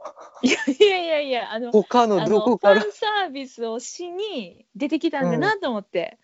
[0.42, 2.80] いやいやいやいやあの他のどこから？
[2.80, 6.18] ファンサービスをしに出てきたんだなと思って、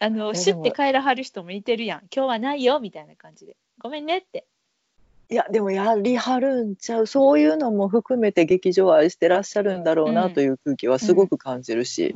[0.00, 2.00] あのえシュッて帰らはる人もいてるやん。
[2.14, 3.56] 今日はないよみたいな感じで。
[3.80, 4.44] ごめんねって。
[5.30, 7.06] いやでもやりはるんちゃう。
[7.06, 10.34] そういうのも含めて劇場を愛してらっしゃるんだろううなん。
[10.34, 12.14] という空気はすごく感じるし、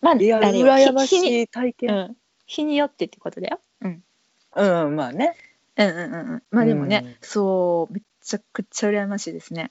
[0.00, 2.16] まあいやあれよ羨ましい体う験、ん、
[2.46, 4.02] 日によってってことだよ、うん、
[4.54, 5.34] うんまあね。
[5.76, 6.42] うんうんうんうん。
[6.50, 7.16] まあでもね、うん。
[7.22, 9.70] そうめちゃくちゃ羨ましいですね。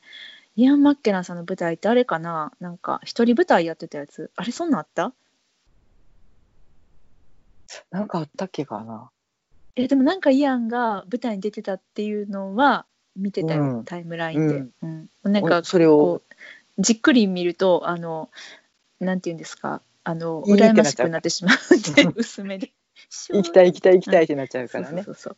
[0.55, 2.51] イアン・マッケランさんの舞台ってあれかな？
[2.59, 4.31] なんか一人舞台やってたやつ。
[4.35, 5.13] あれそんなんあった？
[7.91, 9.09] なんかあったっけかな？
[9.75, 12.85] えでもなんかイアンが舞台に出てたっていうのは
[13.15, 13.85] 見てたよ、うん。
[13.85, 15.09] タイムラインで、うん。
[15.23, 16.21] なんかそれを
[16.77, 18.29] じっくり見るとあの
[18.99, 19.81] なんていうんですか？
[20.03, 22.71] あの羨ましくなってしまうんで薄めで。
[23.31, 25.03] 行きたい行きたい行きたいってなっちゃうからね。
[25.03, 25.38] そうそうそう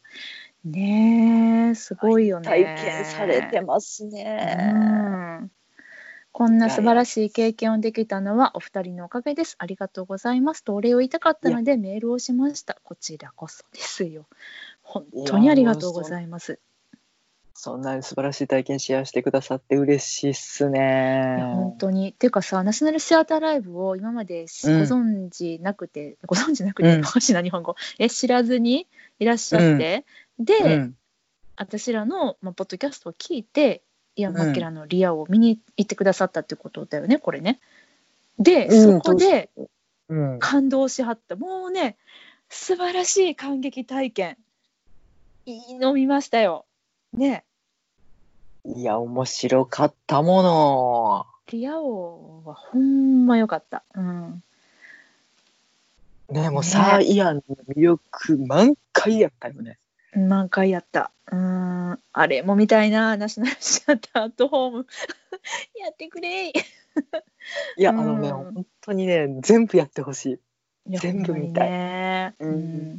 [0.63, 2.47] ねえすごいよね。
[2.47, 4.77] 体験されてますね、う
[5.45, 5.51] ん。
[6.31, 9.55] こんな素晴らしい経験をできたのはお二人のおかげです。
[9.57, 10.63] ありがとうございます。
[10.63, 12.77] とお礼を言いたかったのでメールをしました。
[12.83, 14.27] こちらこそですよ。
[14.83, 16.59] 本当にありがとうございます。
[17.53, 22.09] そんなに素晴らしい体験シェアしてくださって嬉しいっすいやね本当に。
[22.09, 27.01] っていうかさナショナルシアターライブを今までしごうん存知なくて、ご存知なくて、うん。
[27.01, 27.75] おかしいな 日本語？
[27.99, 28.87] え知らずに
[29.19, 30.05] いらっしゃって、
[30.45, 30.95] で、うん。
[31.57, 33.83] 私らの、まあ、ポッドキャストを聞いて
[34.15, 37.59] イアン・マッケラのリアを見に行ってくださったってことだよねこれね。
[38.39, 39.49] で、うんそこで
[40.09, 40.39] うん。
[40.39, 41.35] 感動しはった。
[41.35, 41.97] もうね
[42.49, 44.37] 素晴らしい感激体験。
[45.45, 46.65] いいの見ましたよ。
[47.13, 47.43] ね。
[48.65, 51.25] いや面白かったもの。
[51.47, 53.83] リア王はほんま良かった。
[53.95, 54.43] うん。
[56.29, 56.67] ねもうね。
[56.67, 57.41] サーイアンの
[57.75, 59.77] 魅力満開やったよね
[60.19, 61.11] 満開やった？
[61.31, 64.87] うーん、あれも見たいな、ナショナルシアターアットホーム。
[65.79, 66.53] やってくれい。
[67.77, 70.25] いや、うんあのね本当にね全部やってほし
[70.85, 72.35] いいや全部見たいね。
[72.39, 72.97] うんうん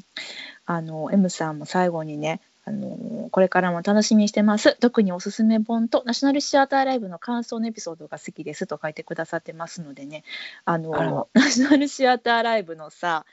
[0.65, 2.41] あの M さんも最後にね。
[2.65, 10.23] あのこれからも楽しみにしてます特におすすめ本とナショナルシアターライブの感想のエピソードが好きですと書いてくださってますのでね
[10.65, 13.27] あのナショナルシアターライブのさ、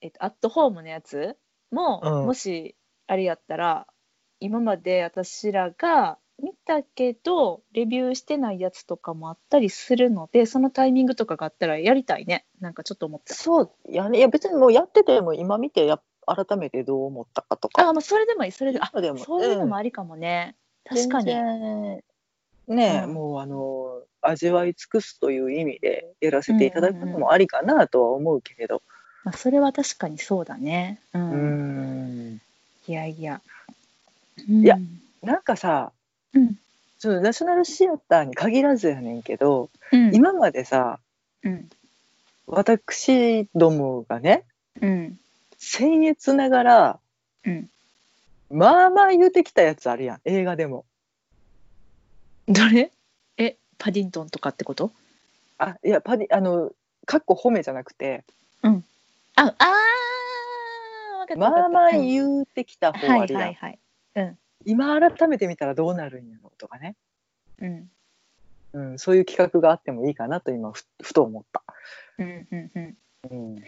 [0.00, 1.36] えっと、アットホームのやつ
[1.72, 2.76] も、うんもし
[3.08, 3.86] あれやったら
[4.38, 12.44] 今まで私らが見たけどレビューしてないやつとかもあったりするのでそのタイミングとかがあったらやりたいね。
[12.60, 13.34] なんかちょっと思った。
[13.34, 14.18] そういやね。
[14.18, 17.88] いや別にもうやってても今見てや改めてどう思ったかとか。
[17.88, 18.52] あ、まあ、それでもいい。
[18.52, 21.34] それであでもそういうのもありかもね、確かに。
[22.68, 23.14] ね、うん。
[23.14, 28.82] もうあの味わい尽くすという意味でやらせていただくのもありかなとは思うけれど。
[29.24, 31.00] まあ、それは確かにそうだね。
[31.14, 31.18] う。
[31.18, 32.40] うんん
[32.88, 33.40] いやいや。
[34.48, 35.92] いやうんなんかさ
[36.32, 36.56] うん。
[36.98, 40.14] そのナショナルシアターに限らずやねんけど、うん。
[40.14, 40.98] 今までさ
[41.44, 41.68] うん。
[42.46, 44.44] 私どもがね
[44.80, 45.18] うん。
[45.60, 46.98] 僭越ながら
[47.44, 47.68] うん。
[48.50, 50.86] まあまあ言うてきたやつあるやん映画でも
[52.48, 52.90] どれ？
[53.36, 54.90] え、パディントンとかってこと？
[55.58, 56.72] あいやパディあの
[57.04, 58.24] かっこ褒めじゃなくて
[58.62, 58.68] あ
[59.36, 59.54] あーわ
[61.36, 63.78] まあまあはい言うてきた方はいあはいはい。
[64.16, 64.38] うん。
[64.64, 66.96] 今改めて見たらどうなるんやろとかね、
[67.60, 67.90] うん。
[68.72, 71.62] うん、そういう企画があってもいいかなと今ふふと思った。
[72.18, 72.96] うんうんうん。
[73.30, 73.64] うん。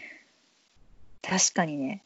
[1.21, 2.03] 確かにね。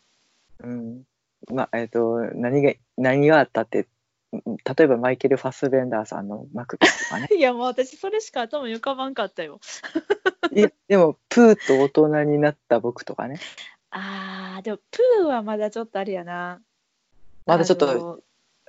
[0.63, 1.03] うん。
[1.51, 3.87] まあえっと何が何があったって
[4.31, 7.27] うん例えばマイケル・ファスベンダーさんのマクベスとかね。
[7.35, 9.59] いやもう私それしか頭に浮かばんかったよ。
[10.51, 13.39] いやでもプーと大人になった僕とかね
[13.97, 16.61] あーでもプーはまだちょっとあれやな。
[17.45, 18.21] まだちょっと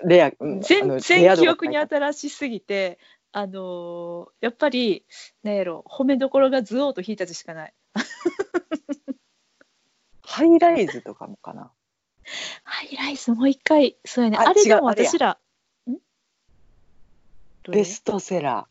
[0.04, 3.00] レア、全然記憶に新しすぎて
[3.32, 5.04] あのーやっぱり
[5.42, 7.74] なんやろ褒めどころがズオーと引いた字しかない。
[10.22, 11.72] ハイライズとかもかな。
[12.62, 14.36] ハイライスもう一回そうやね。
[14.36, 15.38] ああれでも私ら
[17.68, 18.68] ベストセラ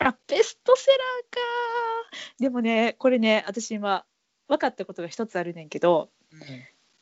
[0.00, 1.40] あベストセラーか
[2.40, 4.04] でもねこれね私今
[4.48, 6.36] 分かったことが一つあるねんけどー、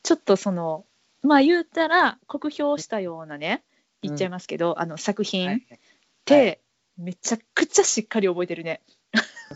[0.03, 0.85] ちょっとその
[1.21, 3.63] まあ言うたら酷評したようなね
[4.05, 5.79] 言っちゃいますけど、あの作品っはい。
[6.25, 6.61] て
[6.97, 8.81] めちゃくちゃしっかり覚えてるね。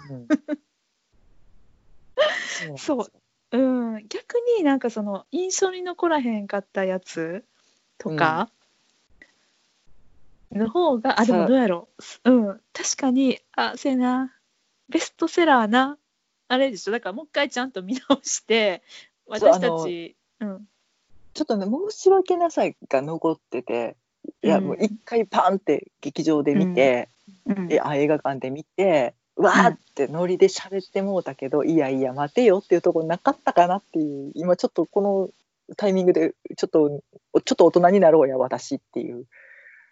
[0.09, 0.27] うん。
[2.77, 3.11] そう。
[3.51, 3.57] う
[3.97, 7.43] ん、逆になんかその印象に残らへんかったやつ
[7.97, 8.49] とか
[10.51, 11.89] の方が、あでもどうやろ
[12.25, 12.31] う。
[12.31, 12.61] うん。
[12.73, 14.35] 確かにあそうやな。
[14.89, 15.98] ベストセラーな
[16.49, 16.91] あれでしょ？
[16.91, 18.81] だからもう一回ちゃんと見直して
[19.27, 20.67] 私たちうん。
[21.33, 23.95] ちょっとね申し訳なさが残ってて
[24.43, 27.07] いや、うんもう一回パンって劇場で見て、
[27.45, 27.71] うん。
[27.71, 35.29] えあ映画館で見てわーってノリで喋ってもうたけど、いやいや待てよっていうところなかったかなっていう今ちょっとこの
[35.77, 36.89] タイミングでちょっと
[37.45, 39.25] ちょっと大人になろうや私っていう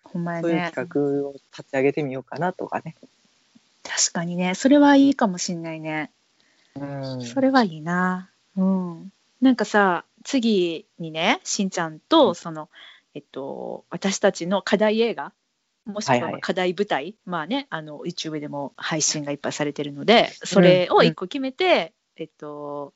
[0.03, 0.89] ほんまやそういうね企
[1.21, 2.95] 画を立ち上げてみようかなとかね。
[3.83, 4.55] 確かにね。
[4.55, 6.11] それはいいかもしんないね。
[6.79, 8.29] うんそれはいいな。
[8.55, 9.11] うん。
[9.41, 12.69] なんかさ、次にね、しんちゃんと、その、
[13.13, 15.31] えっと、私たちの課題映画、
[15.85, 22.93] もしくは課題舞台、まあね、あの、YouTube でも配信がいっぱいされてるので、それを一個決めて、えっと、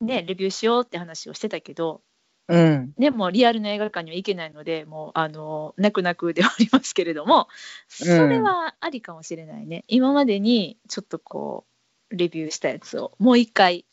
[0.00, 2.00] ね、レビューしようって話をしてたけど、
[2.48, 7.46] うんでもリアルな映画館には行けないので、もう、あの、泣く泣くではありますけれども、
[7.88, 9.84] それはありかもしれないね。
[9.86, 11.77] 今までにちょっとこう、
[12.10, 13.84] レビューしたやつをもう一回、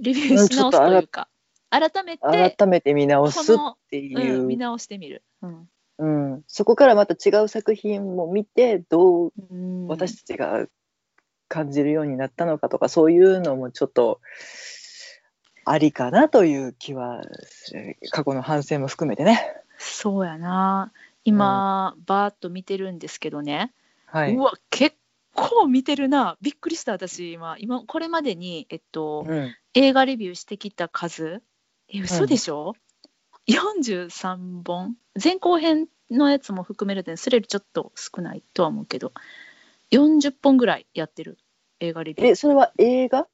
[0.00, 1.28] レビューし直すというか、
[1.70, 2.22] 改めて、
[2.56, 3.56] 改めて見直すっ
[3.90, 5.22] ていう、うん、見直してみる。
[5.42, 5.68] うん。
[5.96, 10.66] うん、そこからまた違う作品も見てどううん、私たちが
[11.48, 14.20] 感じるようになったのかとか、そういうのもちょっと
[15.64, 17.22] ありかなという気は
[17.74, 19.40] えー過去の反省も含めてね。
[19.78, 20.92] そうやな。
[21.24, 23.72] 今、バーッと見てるんですけどね、
[24.06, 24.34] はい。
[24.34, 24.96] うわ、結
[25.34, 26.38] 構見てるな。
[26.40, 31.42] びっくりした、私、今、今これまでに、えっと、うん、映画レビューしてきた数。
[31.88, 32.74] え嘘でしょ、
[33.48, 34.96] 43本。
[35.22, 39.12] 前後編のやつも含めるとそれよりちょっと少ないとは思うけど。
[39.90, 41.38] 40本ぐらいやってる。
[41.80, 42.30] 映画レビュー。
[42.30, 43.28] えそれは映画？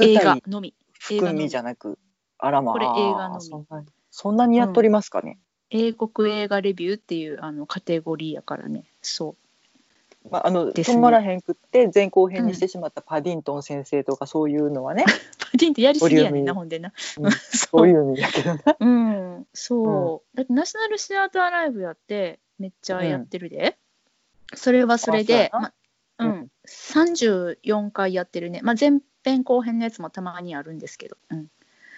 [0.00, 0.74] 映画のみ。
[1.10, 1.98] 映画含みじゃなく？
[2.38, 3.86] あらまあこれ映画のみ。
[4.10, 5.38] そんなにやっとりますかね、
[5.70, 8.84] 英国映画レビューっていうあのカテゴリーやからね。
[9.00, 9.36] そう
[10.30, 15.04] まあ、あの止まらへんくって前後編にしてしまったパディントン先生とかそういうのはね、
[15.38, 16.92] パディンってやりすぎやねんなボほんでな。
[17.18, 17.30] うん。
[17.32, 18.76] そそういう意味だけどな。
[18.78, 23.78] うん、そう、だってナショナルシアターライブやってめっちゃやってるで、
[24.54, 25.72] それはそれでま
[26.18, 26.30] ううん。
[26.30, 31.50] ん、34回やってるね、まあ、前編後編のやつもたまにあるんですけど、うん、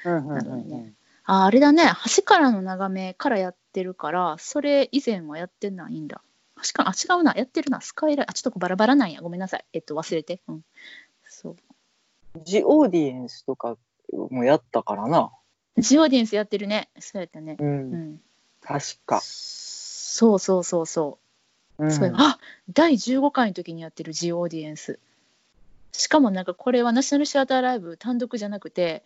[0.04, 0.34] うんうん。
[0.36, 0.92] なのでね。
[1.24, 1.90] ああれだね。
[2.16, 6.22] 橋からの眺めからやってるからそれ以前はやってないんだ
[6.64, 7.34] 橋からあ違うな。
[7.36, 7.80] やってるな。
[7.80, 8.30] スカイライン。
[8.30, 9.20] あちょっとバラバラなんや。
[9.20, 9.64] ごめんなさい。
[9.72, 10.64] えっと忘れて、うん、
[11.24, 11.56] そう。
[12.44, 13.76] ジオーディエンスとか
[14.12, 15.32] もやったからな。
[15.78, 16.90] ジオーディエンスやってるね。
[16.98, 17.56] そうやったね。
[17.58, 18.12] う、うん。
[18.14, 18.20] ん
[18.60, 19.20] 確か。
[19.22, 21.18] そうそうそうそ
[21.78, 21.84] う。
[21.84, 21.92] うん。
[21.92, 22.38] そういえばあ
[22.72, 24.98] 第15回の時にやってるジオーディエンス。
[25.92, 29.02] しかもなんかこれはナショナルシアターライブ単独じゃなくて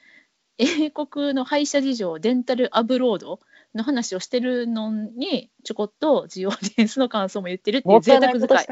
[0.59, 3.40] 英国の廃車事情デンタルアブロード
[3.75, 8.66] の話をしてるのにちょこっとジオーディエンスの感想も言ってるっていう贅沢使い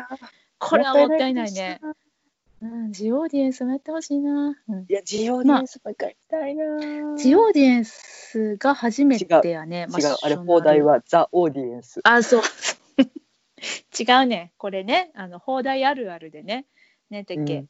[0.59, 1.81] これはもったいないね。
[2.63, 6.65] うん、ジオーディエンスもやってほしいな、うん、いや、ジオーディエンスばっかりたいな。
[7.19, 12.01] ジオーディエンスが初めてやね違う、あれ、放題はザ・オーディエンス。
[12.05, 12.43] あ、そう。
[13.99, 14.53] 違うね。
[14.59, 16.67] これね、あの、放題あるあるでね。
[17.11, 17.67] ねてっけ、うん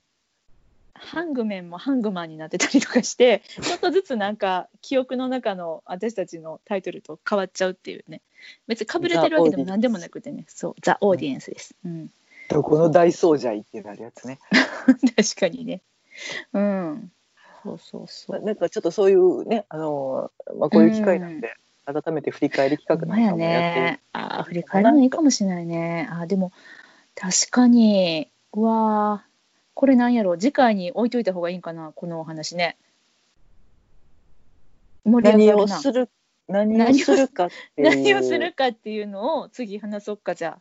[0.95, 8.21] ハングメンもハングマンになってたりとかして、 ちょっとずつなんか、記憶の中の私たちのタイトルと変わっちゃうっていうね。
[8.67, 10.45] 別にかぶれてるわけでも何でもなくてね。
[10.49, 11.75] そう、ザ・オーディエンスです。
[11.85, 12.11] うん。
[12.49, 14.39] どこの大僧じゃいってなるやつね。
[15.17, 15.81] 確かにね。
[16.53, 17.13] うん。
[17.63, 18.41] そうそうそう。
[18.43, 24.01] なんかちょっとそういうね、あのまあ、こういう機会なんで、改めて振り返り企画なんかもやってね。
[24.13, 26.09] あー振り返るのいいかもしれないね。
[26.11, 26.53] あーでも
[27.15, 29.32] 確かにうわー
[29.75, 30.37] これなんやろ？
[30.37, 31.93] 次回に置いといた方がいいんかな？
[31.95, 32.77] このお話ね。
[35.05, 36.11] 何をする
[36.49, 37.89] 何をするかっていう。
[37.89, 39.07] 何をするかっていう。
[39.07, 40.61] のを次話そうかじゃあ。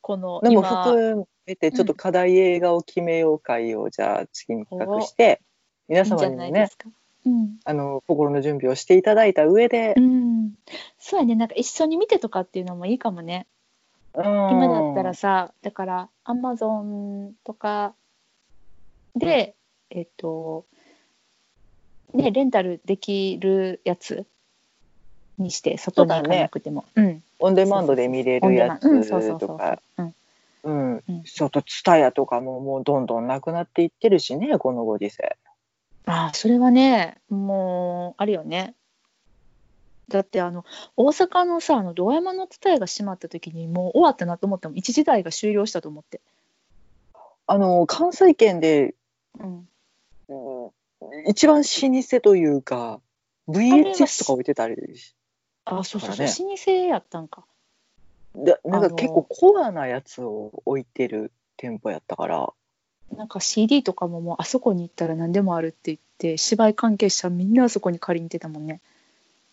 [0.00, 0.84] このでも今。
[0.84, 5.40] 含めてちょっと課題映画を決めよう会をじゃあ次に企画して
[5.88, 6.68] 皆様にもね。
[7.26, 7.58] うん。
[7.64, 9.94] あの心の準備をしていただいた上で。
[9.96, 10.54] う、ん、
[10.98, 11.34] そうやね。
[11.34, 13.46] なんか一緒に見てとかっていうのもいいかもね。
[14.12, 17.94] 今今だったらさだからアマゾンとか
[19.16, 19.54] で
[19.90, 20.64] えっと
[22.14, 24.26] ねレンタルできるやつ
[25.38, 26.84] にして外に行かなくても。
[26.94, 27.22] う,、ん。
[27.38, 29.48] オンデマンドで見れるやつうんそうそうそうそう。
[29.48, 29.80] とか
[30.62, 31.02] うん。
[31.24, 35.36] ちょっとツタヤとかももうどんどんなくなっていってるしねこのご時世。
[36.06, 38.74] ああそれはねもうあるよね。
[40.08, 40.64] だってあの
[40.96, 46.20] 大阪のさあの堂山の伝えが閉まった時にもう終わったなと思ったもん一時代が終了したと思って、
[47.46, 48.94] あの関西圏で、
[49.38, 49.68] うん、
[50.28, 50.70] うん。
[51.28, 53.00] 一番老舗というか
[53.48, 55.14] VHS とか置いてたりし
[55.64, 57.44] あそうそうそう、だから老舗やったんか。
[58.36, 62.52] だなんか結構コアなやつを置いてる店舗やったから。
[63.16, 68.80] なんか CD とかももうあそこに行ったら何でもあるって言って芝居関係者みんなあそこに借りに行ってたもんね。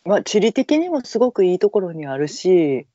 [0.05, 2.85] まあ地理的にもすごくいいところにあるし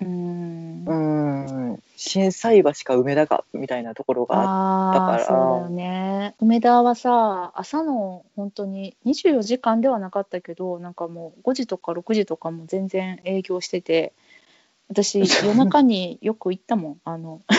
[0.00, 0.84] うーん。
[0.86, 1.82] うん。
[1.96, 5.24] 心斎橋か梅田かみたいなところがあああだから。
[5.26, 14.14] そうだよね梅田はさ朝の本当に24時間ではなかったけどなんかもう5時とか6時とかも全然営業してて
[14.90, 17.00] 私 夜中によく行ったもん。
[17.04, 17.42] あの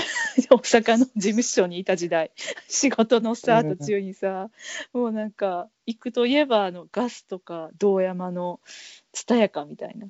[0.49, 2.31] 大阪の事務所にいた時代。
[2.67, 4.49] 仕事のスタート中にさ、
[4.93, 8.59] もうなんか行くといえばあのガスとか堂山の
[9.13, 10.07] 蔦屋かみたいな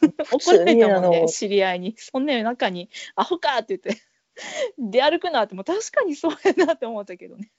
[0.32, 1.94] 怒られたもんねの知り合いに。
[1.96, 4.02] そんな夜中に「アホか!」って言って。
[4.78, 7.50] 出歩くなっても確かにそうやなって思ったけどね。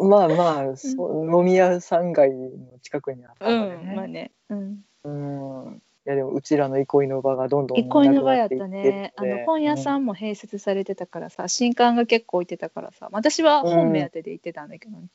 [0.00, 4.12] まあまあ、そう飲み屋3階の近くにあったうのでんまあね。
[4.12, 4.84] ねうん。
[5.04, 5.82] うん。
[6.06, 9.12] いやでもうちらの憩いの場がどんどん憩いの場やったね。
[9.16, 15.08] あの本屋さんも併設されてたからさ新刊が結構置いてたからさ私は本目当てで行ってたんだけどね、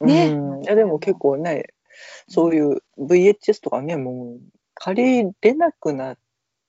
[0.00, 0.08] うん。
[0.08, 0.26] ね。
[0.26, 1.68] うんいやでも結構ね、
[2.28, 4.40] そういう VHS とかね、もう
[4.78, 6.18] 借りれなくなっ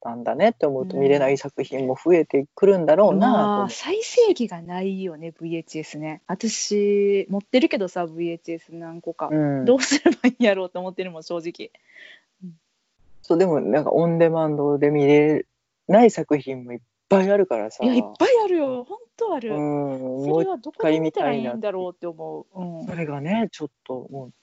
[0.01, 1.03] たんだねって思うとうん。
[1.03, 6.21] 見れない作品も増えてくるんだろうなと思まあ再生機がないよね VHS ね。
[6.27, 9.35] 私持ってるけどさ VHS 何個か、う。
[9.35, 11.71] うん、どうすればいいんやろうと思ってるもん正直。
[13.21, 15.45] そうでもなんかオンデマンドで見れ
[15.87, 16.79] ない作品もいっ
[17.09, 17.83] ぱいあるからさ。
[17.83, 18.83] いやいっぱいあるよ。
[18.85, 22.85] 本当ある、うん、もそうれはどこで見たらいいんだろうって思う、うん。
[22.87, 24.33] それがねちょっともう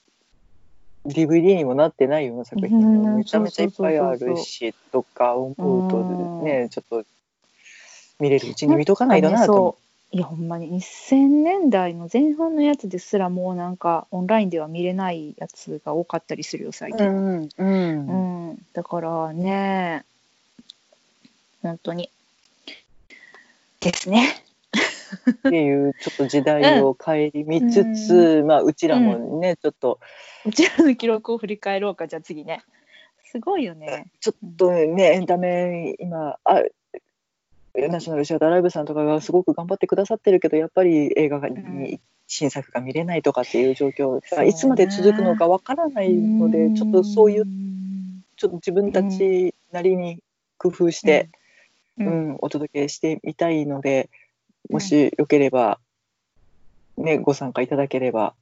[1.07, 3.02] DVD にもなってないような作品うん。
[3.02, 5.57] もめちゃめちゃいっぱいあるしとか思う
[5.90, 7.04] とうんねちょっと
[8.18, 9.78] 見れるうちに見とかないとなと思そ
[10.12, 10.16] う。
[10.16, 16.96] いやほんまに2000年代の前半のやつですらもうなんかオンラインでは見れないやつが多かったりするよ最う。
[16.96, 18.48] 近、うんうん。
[18.48, 18.59] うん。
[18.72, 20.04] だからね。
[21.62, 22.09] 本当に。
[23.80, 24.45] ですね
[25.30, 27.12] っていうちょっと時代を顧
[27.46, 29.98] みつつ、まあうちらもね、ちょっと。
[30.44, 32.62] うちらの記録を振り返ろうかじゃあ次ね。
[33.24, 34.06] すごいよね。
[34.20, 36.62] ちょっとねエンタメ今あ
[37.74, 47.44] ナショナルシアターライブさんとかがすごく頑張ってくださってるけどやっぱり映画に新作が見れないとかっていう状況がいつまで続くのかわからないので、ちょっとそういう
[48.36, 50.20] ちょっと自分たちなりに
[50.58, 51.30] 工夫して、
[51.98, 52.32] ううん。
[52.32, 54.10] んお届けしてみたいので
[54.70, 55.78] もしよければ、
[56.96, 58.34] ね、ご参加いただければ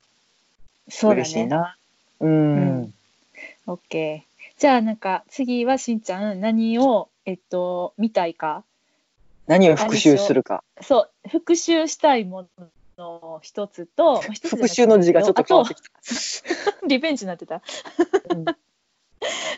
[1.03, 1.77] 嬉しいな。
[2.21, 2.95] うん、うん。
[3.67, 8.65] オッケーじゃあなんか次はしんちゃん何をえっと見たいか？
[9.47, 10.63] 何を復習するか。
[10.81, 15.91] そう復習したいものの一つと 復習の字がちょっと変わってきた。
[16.87, 17.63] リベンジになってた。
[18.31, 18.45] うん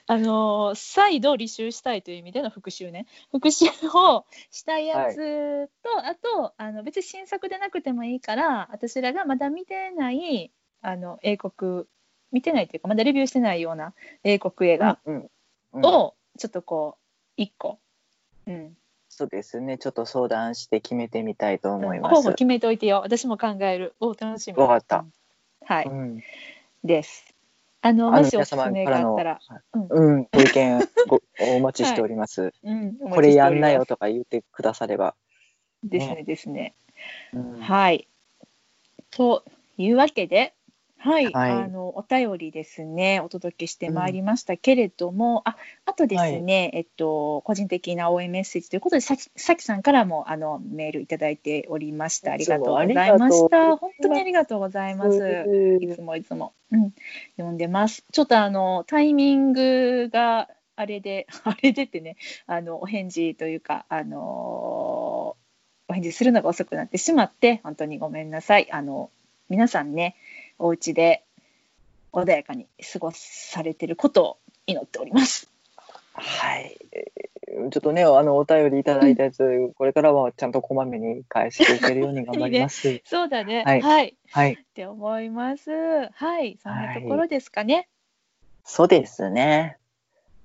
[0.09, 3.07] あのー再度履修したいという意味での復習ね。
[3.32, 11.84] 復習をしたいやつと、あとあの別に新作でなくてもいいから私らがまだ見てないあの英国
[12.32, 15.30] 見てないっていうかまだレビューしてないような英国映画うん
[15.72, 17.02] うんをちょっとこう
[17.36, 17.78] 一個、
[18.46, 18.76] うん、
[19.09, 19.78] そうですね。
[19.78, 22.14] ちょっと相談して決めてみたいと思います。
[22.14, 23.00] 候補決めておいてよ。
[23.02, 23.94] 私も考える。
[23.98, 24.59] お楽しみ。
[24.59, 24.98] わかった。
[24.98, 25.12] うん。
[25.64, 26.22] はい、うん、
[26.84, 27.25] です
[27.87, 29.39] あのもしおすすめがあったら、
[29.74, 31.20] うんうん、ご意見ご
[31.57, 32.53] お待ちしております。
[32.64, 35.14] うん、これやんなよととか言ってくだされば。
[35.84, 36.74] ですねですね
[37.32, 38.09] うんはい。
[39.11, 39.45] と
[39.78, 40.55] いうわけで
[40.99, 41.51] はい、はい。
[41.53, 52.32] あのお便りですねお届けしてまいりましたけれども、ああとですね、えっと個人的な応援メッセージということでさきさきさんからもあのメールいただいておりました。
[52.32, 53.76] ありがとうございました。
[53.76, 55.78] 本当にありがとうございます。
[55.80, 56.92] いつもいつも、うん、
[57.36, 58.05] 読んでます。
[58.12, 62.16] ちょっとあのタイミングがあれで、 あれでってね、
[62.47, 65.36] あのお返事というか、あの
[65.88, 68.70] お返事するのが遅くなってしまって、本当にごめんなさい。
[68.70, 69.11] あの
[69.49, 70.16] 皆さんね、
[70.59, 71.24] お家で
[72.12, 75.50] 穏やかに過ごされてることを祈っております。
[76.14, 76.76] はい。
[77.48, 83.00] ちょっとね、あの、お便りいただいたやつ、これからはちゃんとこまめに返していけるように頑張ります。
[83.04, 84.64] そうだね、はいはい、っはい。
[84.74, 85.70] て思います。
[85.70, 87.88] はい、そんなところですかね。
[88.64, 89.78] そうですね。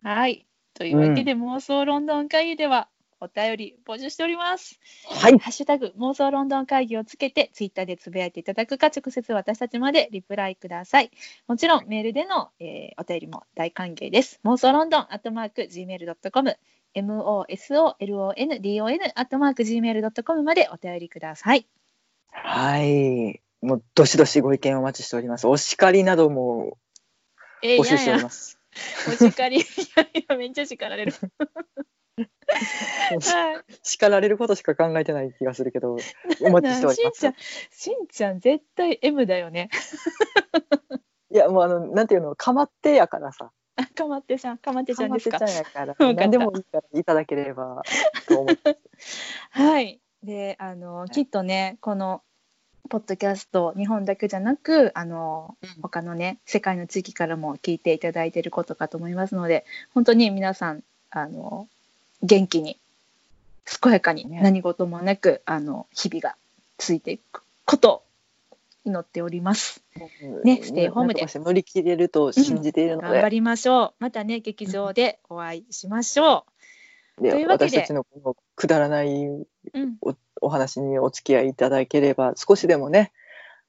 [0.03, 2.87] はい、というわけで、妄想ロンドン会議では
[3.21, 4.79] お便り募集しております。
[5.07, 5.37] はい。
[5.37, 11.11] ハッシュタグ妄想ロンドン会議をつけてツイッターでつぶやいていただくか直接私たちまでリプライください。
[11.47, 14.39] もちろんメールでの、えーお便りも大歓迎です。
[14.43, 16.57] 妄想ロンドンアットマーク gmail.com
[16.95, 21.67] mosolondon アットマーク gmail.com までお便りください。
[22.31, 23.41] はい。
[23.61, 25.47] もう、どしどしご意見をお待ちしております。
[25.47, 26.77] お叱りなども
[27.61, 28.57] え募集しておりやます。
[29.07, 29.59] お叱りい
[29.95, 31.13] やいやめっちゃ叱られる。
[32.17, 33.63] はい。
[33.83, 35.97] 叱られることしか考えてない気がするけど、
[36.41, 37.35] お待ちしておりますしんちゃん。、
[37.71, 39.69] しんちゃん絶対 M だよね。
[41.31, 43.51] いや、もうあの、なんていうの、かまってやからさ。
[43.77, 45.39] あかまってさん、かまってちゃんですか？
[45.39, 45.61] かまってちゃ。
[45.61, 47.81] んやから、 た何でもいいからいただければ
[48.27, 48.77] と思って。
[49.51, 50.01] はい。
[50.23, 52.23] で、あの、きっとね、この。
[52.89, 61.69] ポッドキャスト日本だけじゃなくあのうん他のね世界の地域からも聞いていただいていることかと思いますので本当に皆さんあの
[62.21, 62.77] 元気に
[63.81, 64.41] 健やかにね。
[64.41, 66.35] 何事もなく、あの日々が
[66.77, 68.03] ついていくことを
[68.85, 69.83] 祈っております。
[70.43, 73.93] ねステイホームで乗り切れると信じているので、頑張りましょう。
[73.99, 76.45] またね劇場でお会いしましょ
[77.21, 77.77] でというわけで。
[77.77, 79.47] 私たちのこのくだらないう。
[79.73, 79.97] うん、
[80.41, 83.11] お話にお付き合いいただければ少しでもね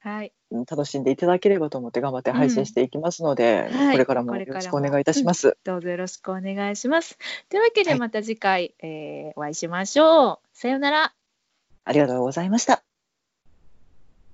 [0.02, 0.32] はい。
[0.68, 5.56] 楽しんでいただければと思って頑張って配信していきますので、うんはいこれからもよろしくお願いいたします。
[5.64, 7.16] どうぞよろしくお願いします。
[7.48, 10.48] というわけではいまた次回、えーお会いしましょう。
[10.52, 11.12] さようなら。
[11.84, 12.82] ありがとうございました。